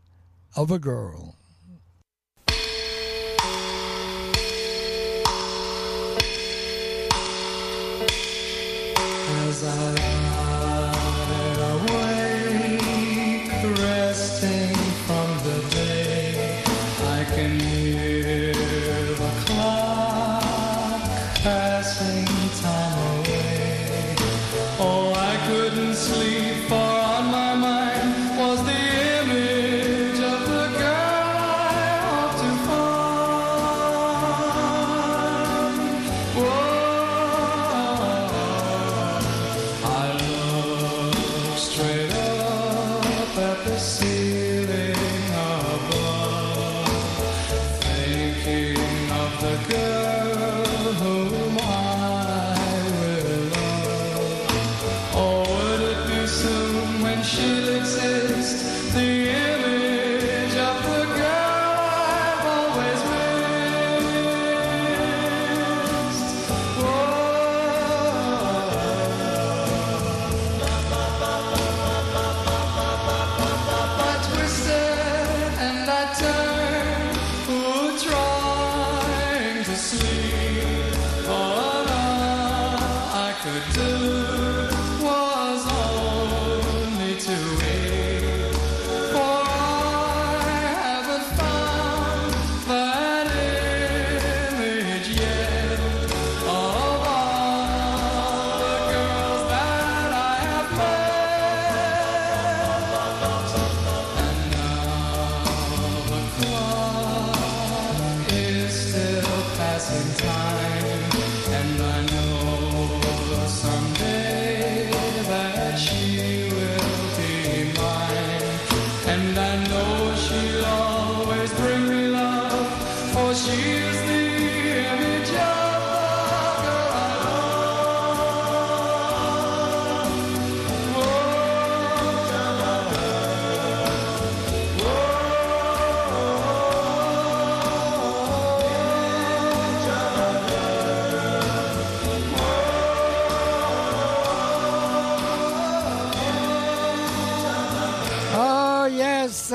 [0.57, 1.37] of a Girl.
[9.29, 10.26] As I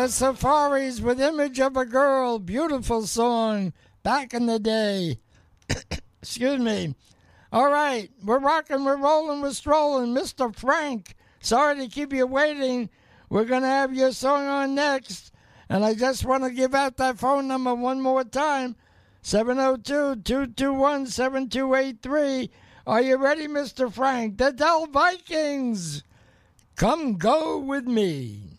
[0.01, 2.39] The Safaris with Image of a Girl.
[2.39, 3.71] Beautiful song
[4.01, 5.19] back in the day.
[6.23, 6.95] Excuse me.
[7.51, 10.15] All right, we're rocking, we're rolling, we're strolling.
[10.15, 10.55] Mr.
[10.55, 12.89] Frank, sorry to keep you waiting.
[13.29, 15.31] We're going to have your song on next.
[15.69, 18.75] And I just want to give out that phone number one more time
[19.21, 22.49] 702 221 7283.
[22.87, 23.93] Are you ready, Mr.
[23.93, 24.39] Frank?
[24.39, 26.01] The Dell Vikings.
[26.75, 28.50] Come go with me.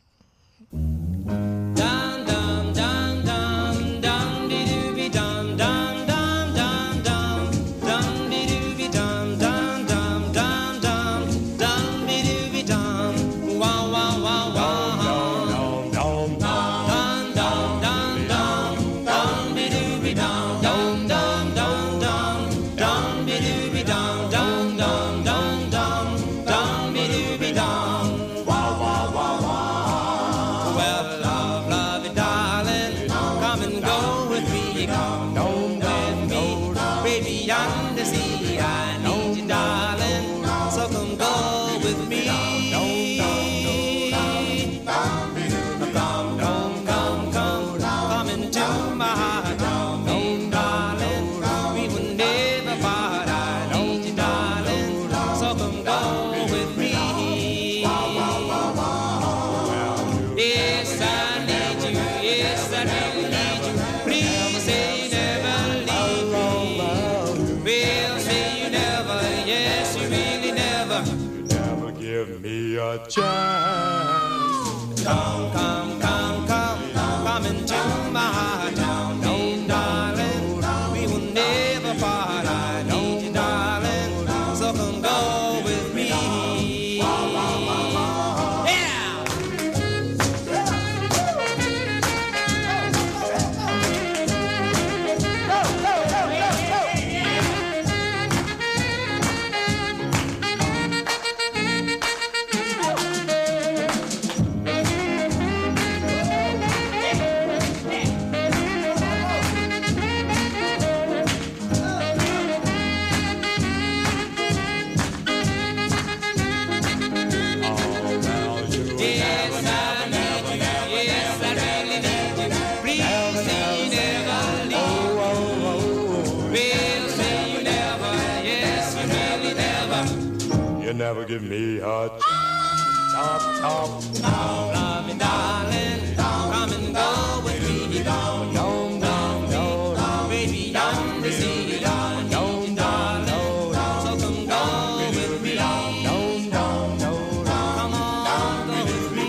[131.33, 133.89] Give me a chop, chop.
[134.21, 136.15] Love me, darling.
[136.15, 138.03] Come and go with me.
[138.03, 140.29] Come, come, come, come.
[140.29, 141.85] Baby, on the sea.
[141.87, 143.29] I need you, darling.
[143.29, 144.63] So come go
[144.99, 145.57] with me.
[145.57, 147.71] Come on, go with me.
[147.73, 149.23] Come on, go with me.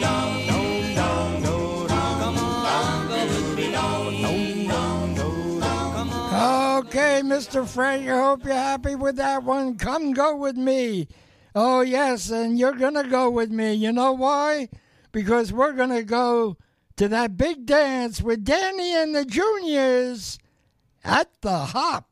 [6.84, 7.66] Okay, Mr.
[7.66, 9.78] Frank, I hope you're happy with that one.
[9.78, 11.08] Come go with me.
[11.56, 13.74] Oh, yes, and you're going to go with me.
[13.74, 14.70] You know why?
[15.12, 16.58] Because we're going to go
[16.96, 20.40] to that big dance with Danny and the Juniors
[21.04, 22.10] at the Hop.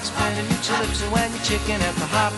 [0.00, 2.32] Record starts spinning, your lips and when you're chicken at the hop.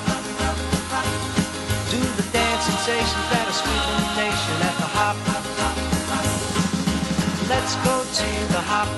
[1.91, 5.17] Do the dance sensations that are sweeping the nation at the hop.
[7.49, 8.89] Let's go to the hop.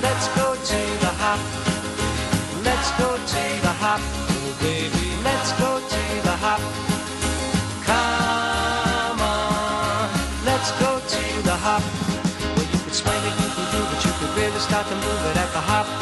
[0.00, 1.40] Let's go to the hop.
[2.64, 4.00] Let's go to the hop.
[4.00, 6.60] Oh, baby, let's go to the hop.
[7.84, 10.08] Come on,
[10.44, 11.82] let's go to the hop.
[12.54, 15.22] Well, you can swing it, you can groove it, you can really start to move
[15.30, 16.01] it at the hop.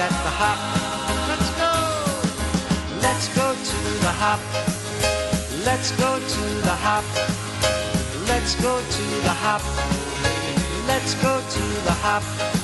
[0.00, 0.58] At the hop.
[1.28, 1.72] Let's go,
[3.04, 4.40] let's go to the hop.
[5.66, 7.04] Let's go to the hop.
[8.26, 9.62] Let's go to the hop.
[10.86, 12.59] Let's go to the hop.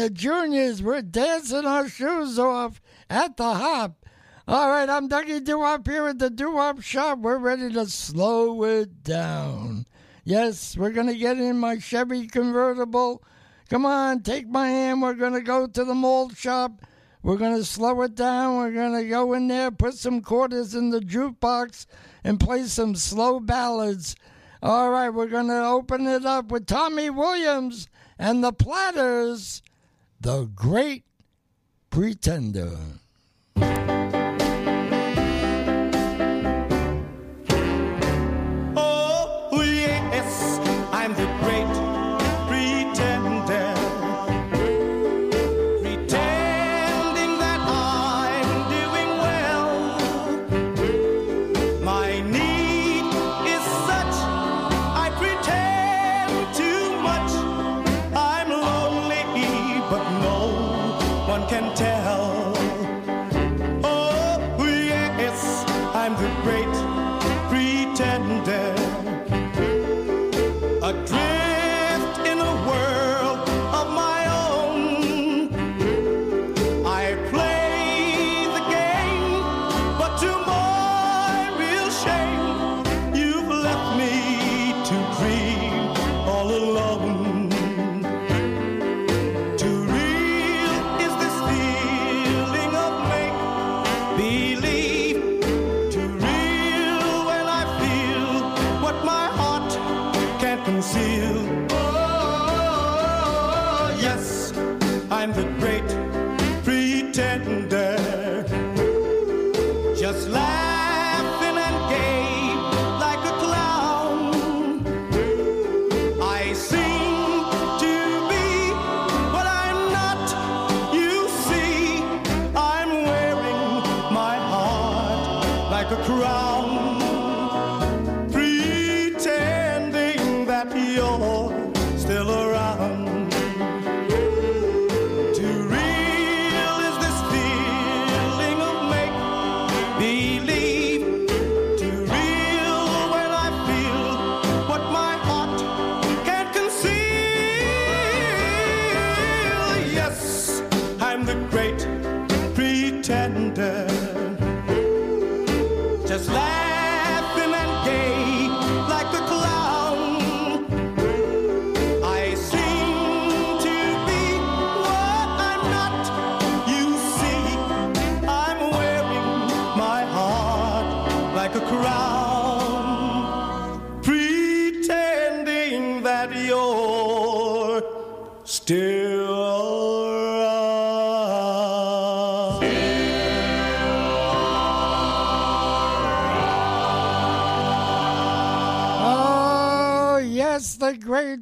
[0.00, 4.06] The Juniors, we're dancing our shoes off at the hop.
[4.48, 7.18] All right, I'm Dougie Doo-Wop here at the Doo-Wop Shop.
[7.18, 9.84] We're ready to slow it down.
[10.24, 13.22] Yes, we're going to get in my Chevy convertible.
[13.68, 15.02] Come on, take my hand.
[15.02, 16.80] We're going to go to the malt shop.
[17.22, 18.56] We're going to slow it down.
[18.56, 21.84] We're going to go in there, put some quarters in the jukebox,
[22.24, 24.16] and play some slow ballads.
[24.62, 27.86] All right, we're going to open it up with Tony Williams
[28.18, 29.62] and the Platters,
[30.22, 31.04] The Great
[31.88, 32.99] Pretender.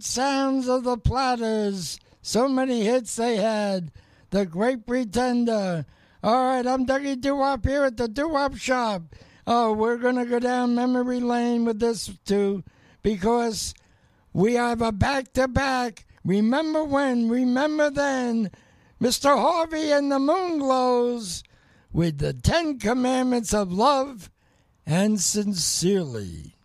[0.01, 1.99] Sounds of the Platters.
[2.23, 3.91] So many hits they had.
[4.31, 5.87] The Great Pretender.
[6.23, 9.15] All right, I'm Dougie Doo-Wop here at the Doo-Wop Shop.
[9.47, 12.65] Oh, we're going to go down memory lane with this too
[13.03, 13.73] because
[14.33, 16.05] we have a back-to-back.
[16.25, 18.51] Remember when, remember then.
[19.01, 19.39] Mr.
[19.39, 21.43] Harvey and the Moonglows
[21.93, 24.31] with the Ten Commandments of Love
[24.85, 26.58] and Sincerely.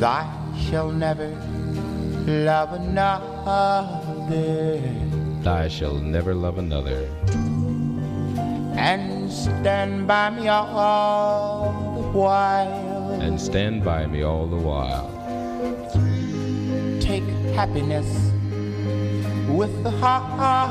[0.00, 0.24] Thou
[0.70, 1.28] shall never
[2.26, 3.50] love another
[5.42, 7.08] Thou shalt never love another,
[8.76, 13.20] and stand by me all the while.
[13.20, 15.19] and stand by me all the while.
[17.10, 17.26] Take
[17.58, 18.06] happiness
[19.50, 20.70] with the heartaches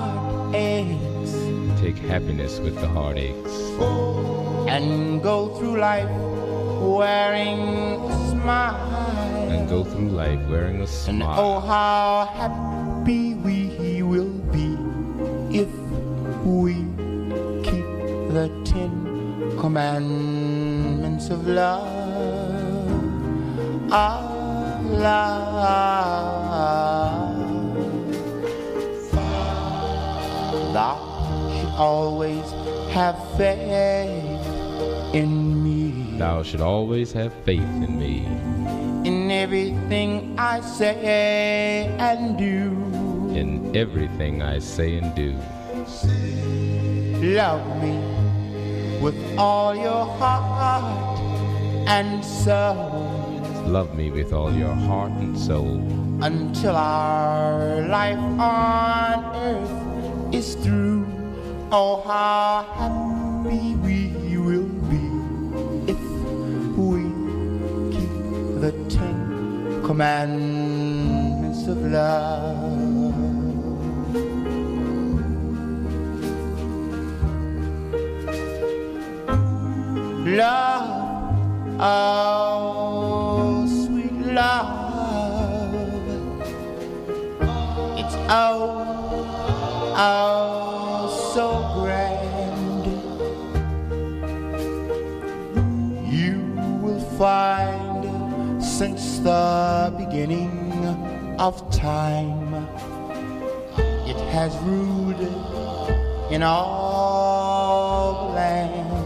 [1.82, 3.56] Take happiness with the heartaches,
[4.70, 6.10] and go through life
[6.80, 9.52] wearing a smile.
[9.52, 11.12] and go through life wearing a smile.
[11.12, 14.78] And oh, how happy we will be
[15.52, 15.68] if
[16.46, 16.76] we
[17.68, 17.84] keep
[18.32, 21.98] the Ten Commandments of love.
[23.92, 24.39] Of
[24.90, 26.50] love.
[30.74, 30.96] Thou
[31.58, 32.52] should always
[32.92, 36.18] have faith in me.
[36.18, 38.26] Thou should always have faith in me.
[39.08, 42.72] In everything I say and do.
[43.36, 45.38] in everything I say and do.
[47.36, 47.96] Love me
[49.00, 51.20] with all your heart
[51.88, 53.09] and soul
[53.68, 55.80] Love me with all your heart and soul
[56.22, 61.06] until our life on earth is through.
[61.72, 65.06] Oh, how happy we will be
[65.92, 66.00] if
[66.78, 67.04] we
[67.96, 68.14] keep
[68.62, 72.80] the Ten Commandments of love.
[80.26, 83.39] Love, oh
[84.34, 85.74] love,
[87.98, 88.86] it's oh,
[89.98, 92.86] oh so grand.
[96.12, 96.40] You
[96.82, 100.86] will find since the beginning
[101.40, 102.68] of time,
[104.08, 105.22] it has ruled
[106.32, 108.99] in all the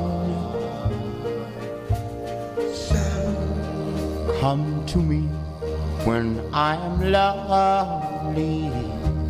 [4.43, 5.21] Come to me
[6.03, 8.69] when I am lonely.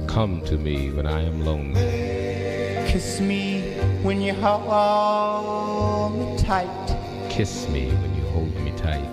[0.07, 2.89] Come to me when I am lonely.
[2.91, 6.97] Kiss me when you hold me tight.
[7.29, 9.05] Kiss me when you hold me tight.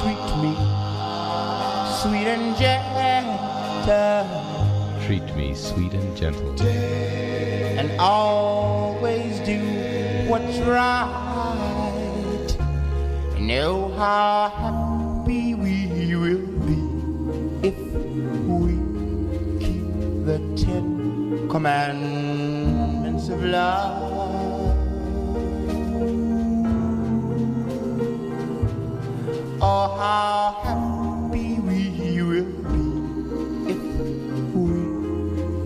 [0.00, 0.54] Treat me
[2.00, 3.06] sweet and gentle.
[5.06, 6.60] Treat me sweet and gentle.
[6.60, 9.60] And always do
[10.28, 11.27] what's right.
[13.48, 16.76] Know how happy we will be
[17.66, 17.78] if
[18.44, 18.76] we
[19.58, 19.88] keep
[20.28, 24.02] the Ten Commandments of love.
[29.62, 32.86] Oh, how happy we will be
[33.72, 33.82] if
[34.52, 34.76] we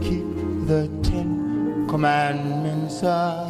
[0.07, 0.29] keep
[0.69, 3.42] the Ten Commandments of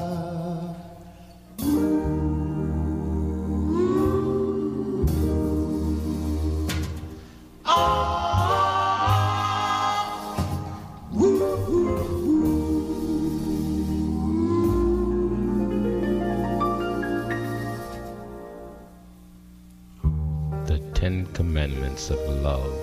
[22.11, 22.82] of Love.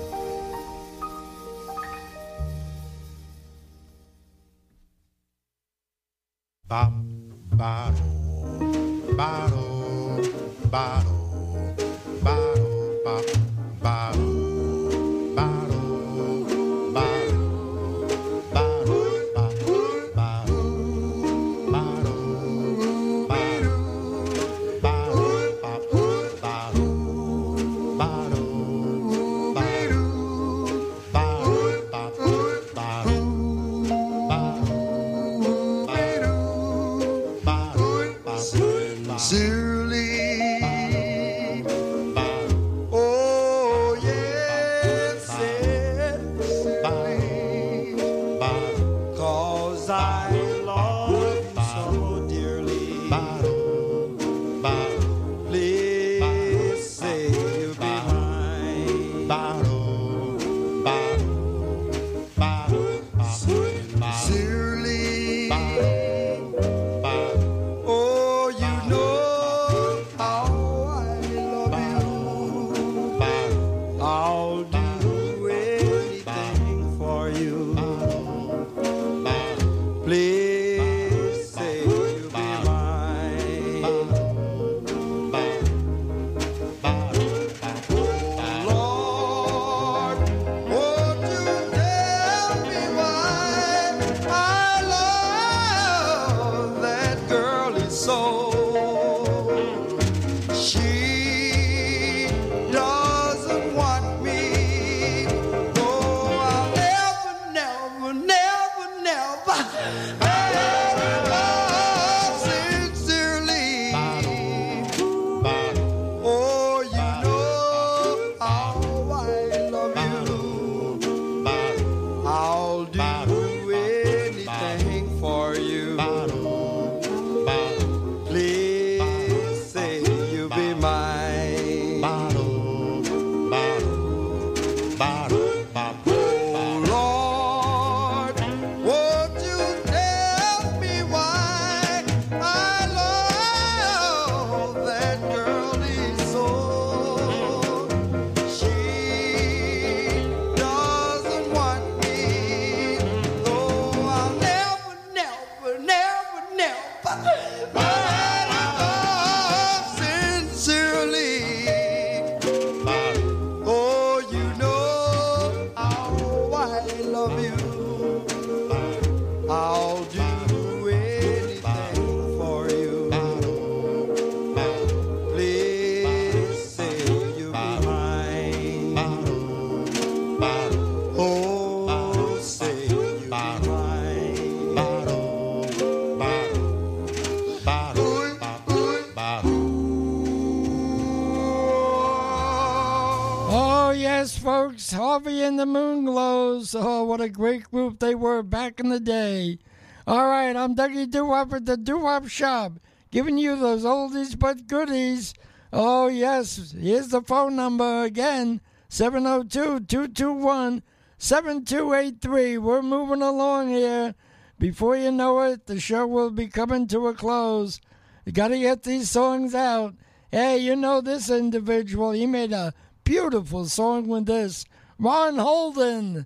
[200.80, 202.80] Dougie Doo-Wop at the Doo-Wop Shop,
[203.12, 205.34] giving you those oldies but goodies.
[205.74, 210.82] Oh, yes, here's the phone number again 702 221
[211.18, 212.58] 7283.
[212.60, 214.16] We're moving along here.
[214.58, 217.82] Before you know it, the show will be coming to a close.
[218.26, 219.96] You got to get these songs out.
[220.32, 222.12] Hey, you know this individual.
[222.12, 222.74] He made a
[223.04, 224.64] beautiful song with this.
[224.98, 226.26] Ron Holden,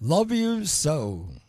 [0.00, 1.39] Love You So.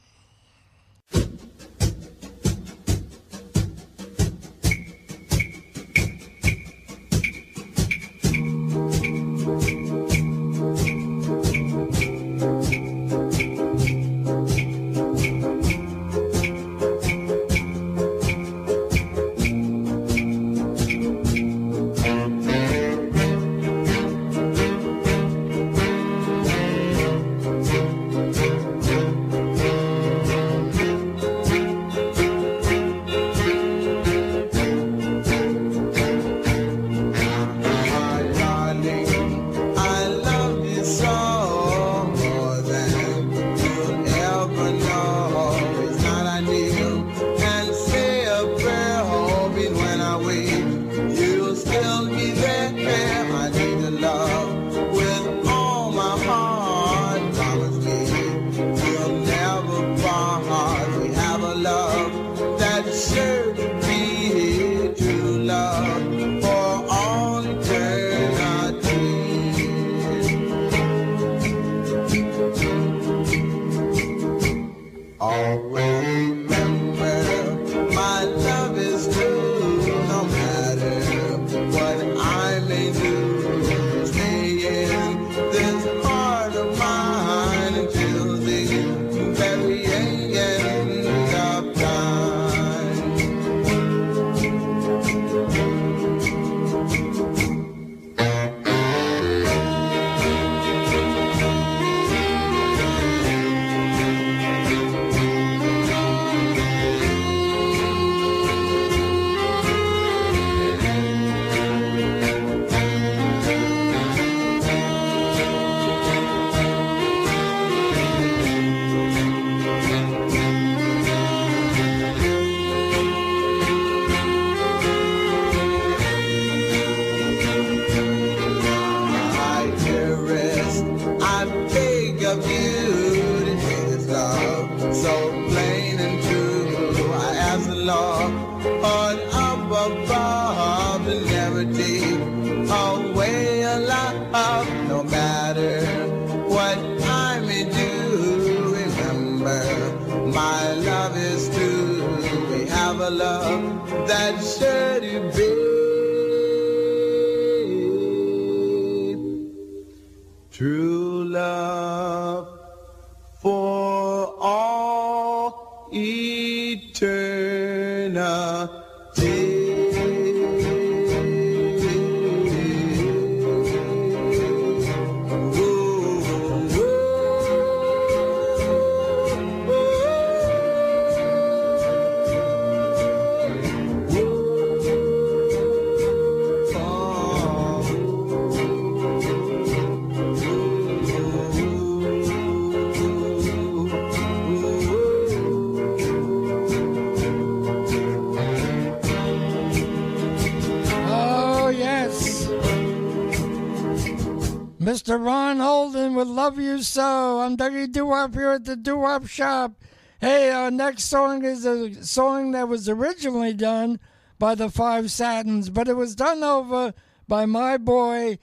[207.41, 209.73] on Dougie Doo-Wop here at the Doo-Wop Shop.
[210.19, 213.99] Hey, our next song is a song that was originally done
[214.37, 216.93] by the Five Satins, but it was done over
[217.27, 218.37] by my boy,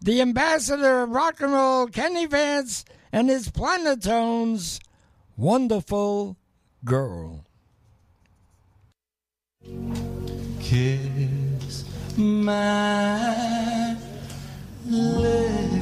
[0.00, 4.78] the ambassador of rock and roll, Kenny Vance, and his Planotones,
[5.36, 6.36] Wonderful
[6.84, 7.46] Girl.
[10.60, 11.84] Kiss
[12.16, 13.96] my
[14.86, 15.81] lips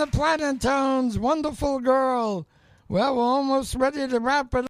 [0.00, 2.46] the Planotones, Wonderful Girl.
[2.88, 4.66] Well, we're almost ready to wrap it up.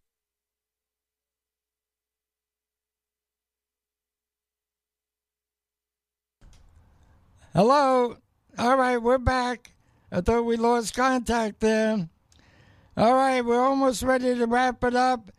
[7.54, 8.16] Hello.
[8.58, 9.70] All right, we're back.
[10.10, 12.08] I thought we lost contact there.
[12.96, 15.30] All right, we're almost ready to wrap it up,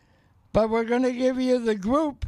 [0.53, 2.25] but we're going to give you the group.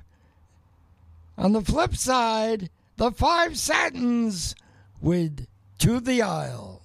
[1.37, 4.53] On the flip side, the five satins
[4.99, 5.47] with
[5.79, 6.82] To the Aisle.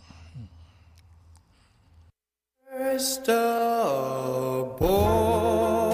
[2.78, 5.87] First a boy.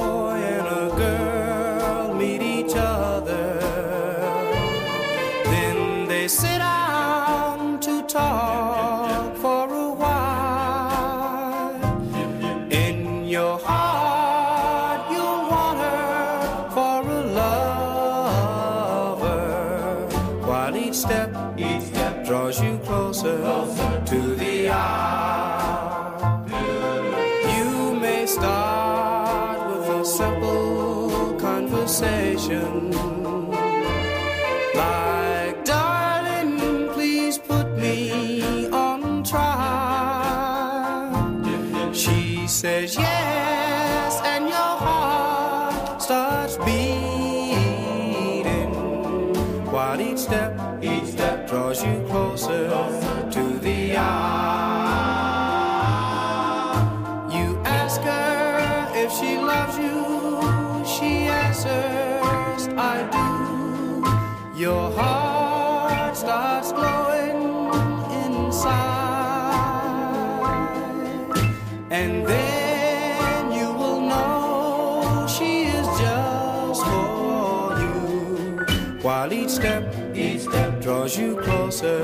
[80.84, 82.00] Draws you closer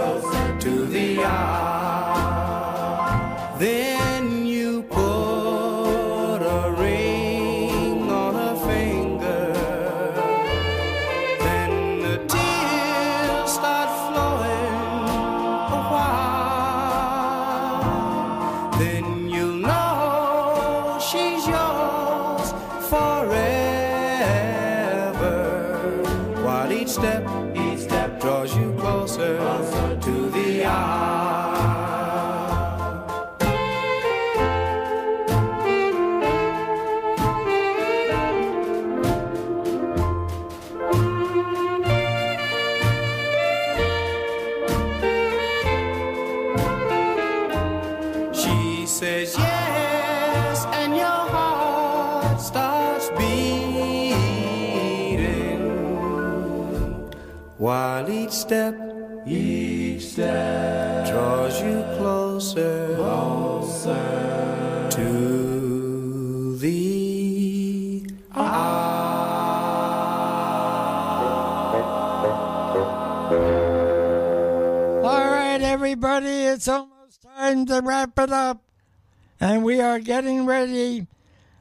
[0.59, 2.47] to the eye.
[3.59, 4.00] Then
[77.71, 78.63] to wrap it up.
[79.41, 81.07] And we are getting ready.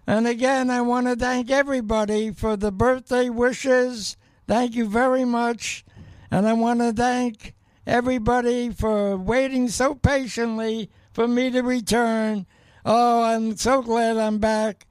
[0.05, 4.17] And again, I want to thank everybody for the birthday wishes.
[4.47, 5.85] Thank you very much.
[6.29, 7.53] And I want to thank
[7.87, 12.45] everybody for waiting so patiently for me to return.
[12.85, 14.87] Oh, I'm so glad I'm back.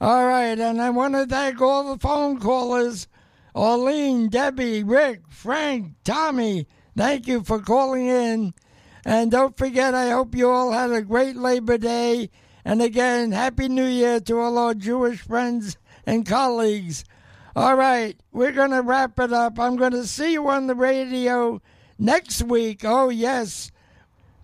[0.00, 3.06] All right, and I want to thank all the phone callers
[3.54, 6.66] Arlene, Debbie, Rick, Frank, Tommy.
[6.96, 8.54] Thank you for calling in.
[9.04, 12.30] And don't forget, I hope you all had a great Labor Day.
[12.64, 17.04] And again, Happy New Year to all our Jewish friends and colleagues.
[17.56, 19.58] All right, we're going to wrap it up.
[19.58, 21.60] I'm going to see you on the radio
[21.98, 22.82] next week.
[22.84, 23.72] Oh, yes.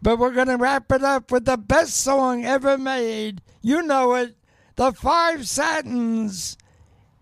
[0.03, 3.43] But we're going to wrap it up with the best song ever made.
[3.63, 4.37] You know it.
[4.77, 6.59] The Five Satins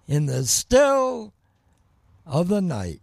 [0.08, 1.32] in the Still
[2.26, 3.00] of the Night.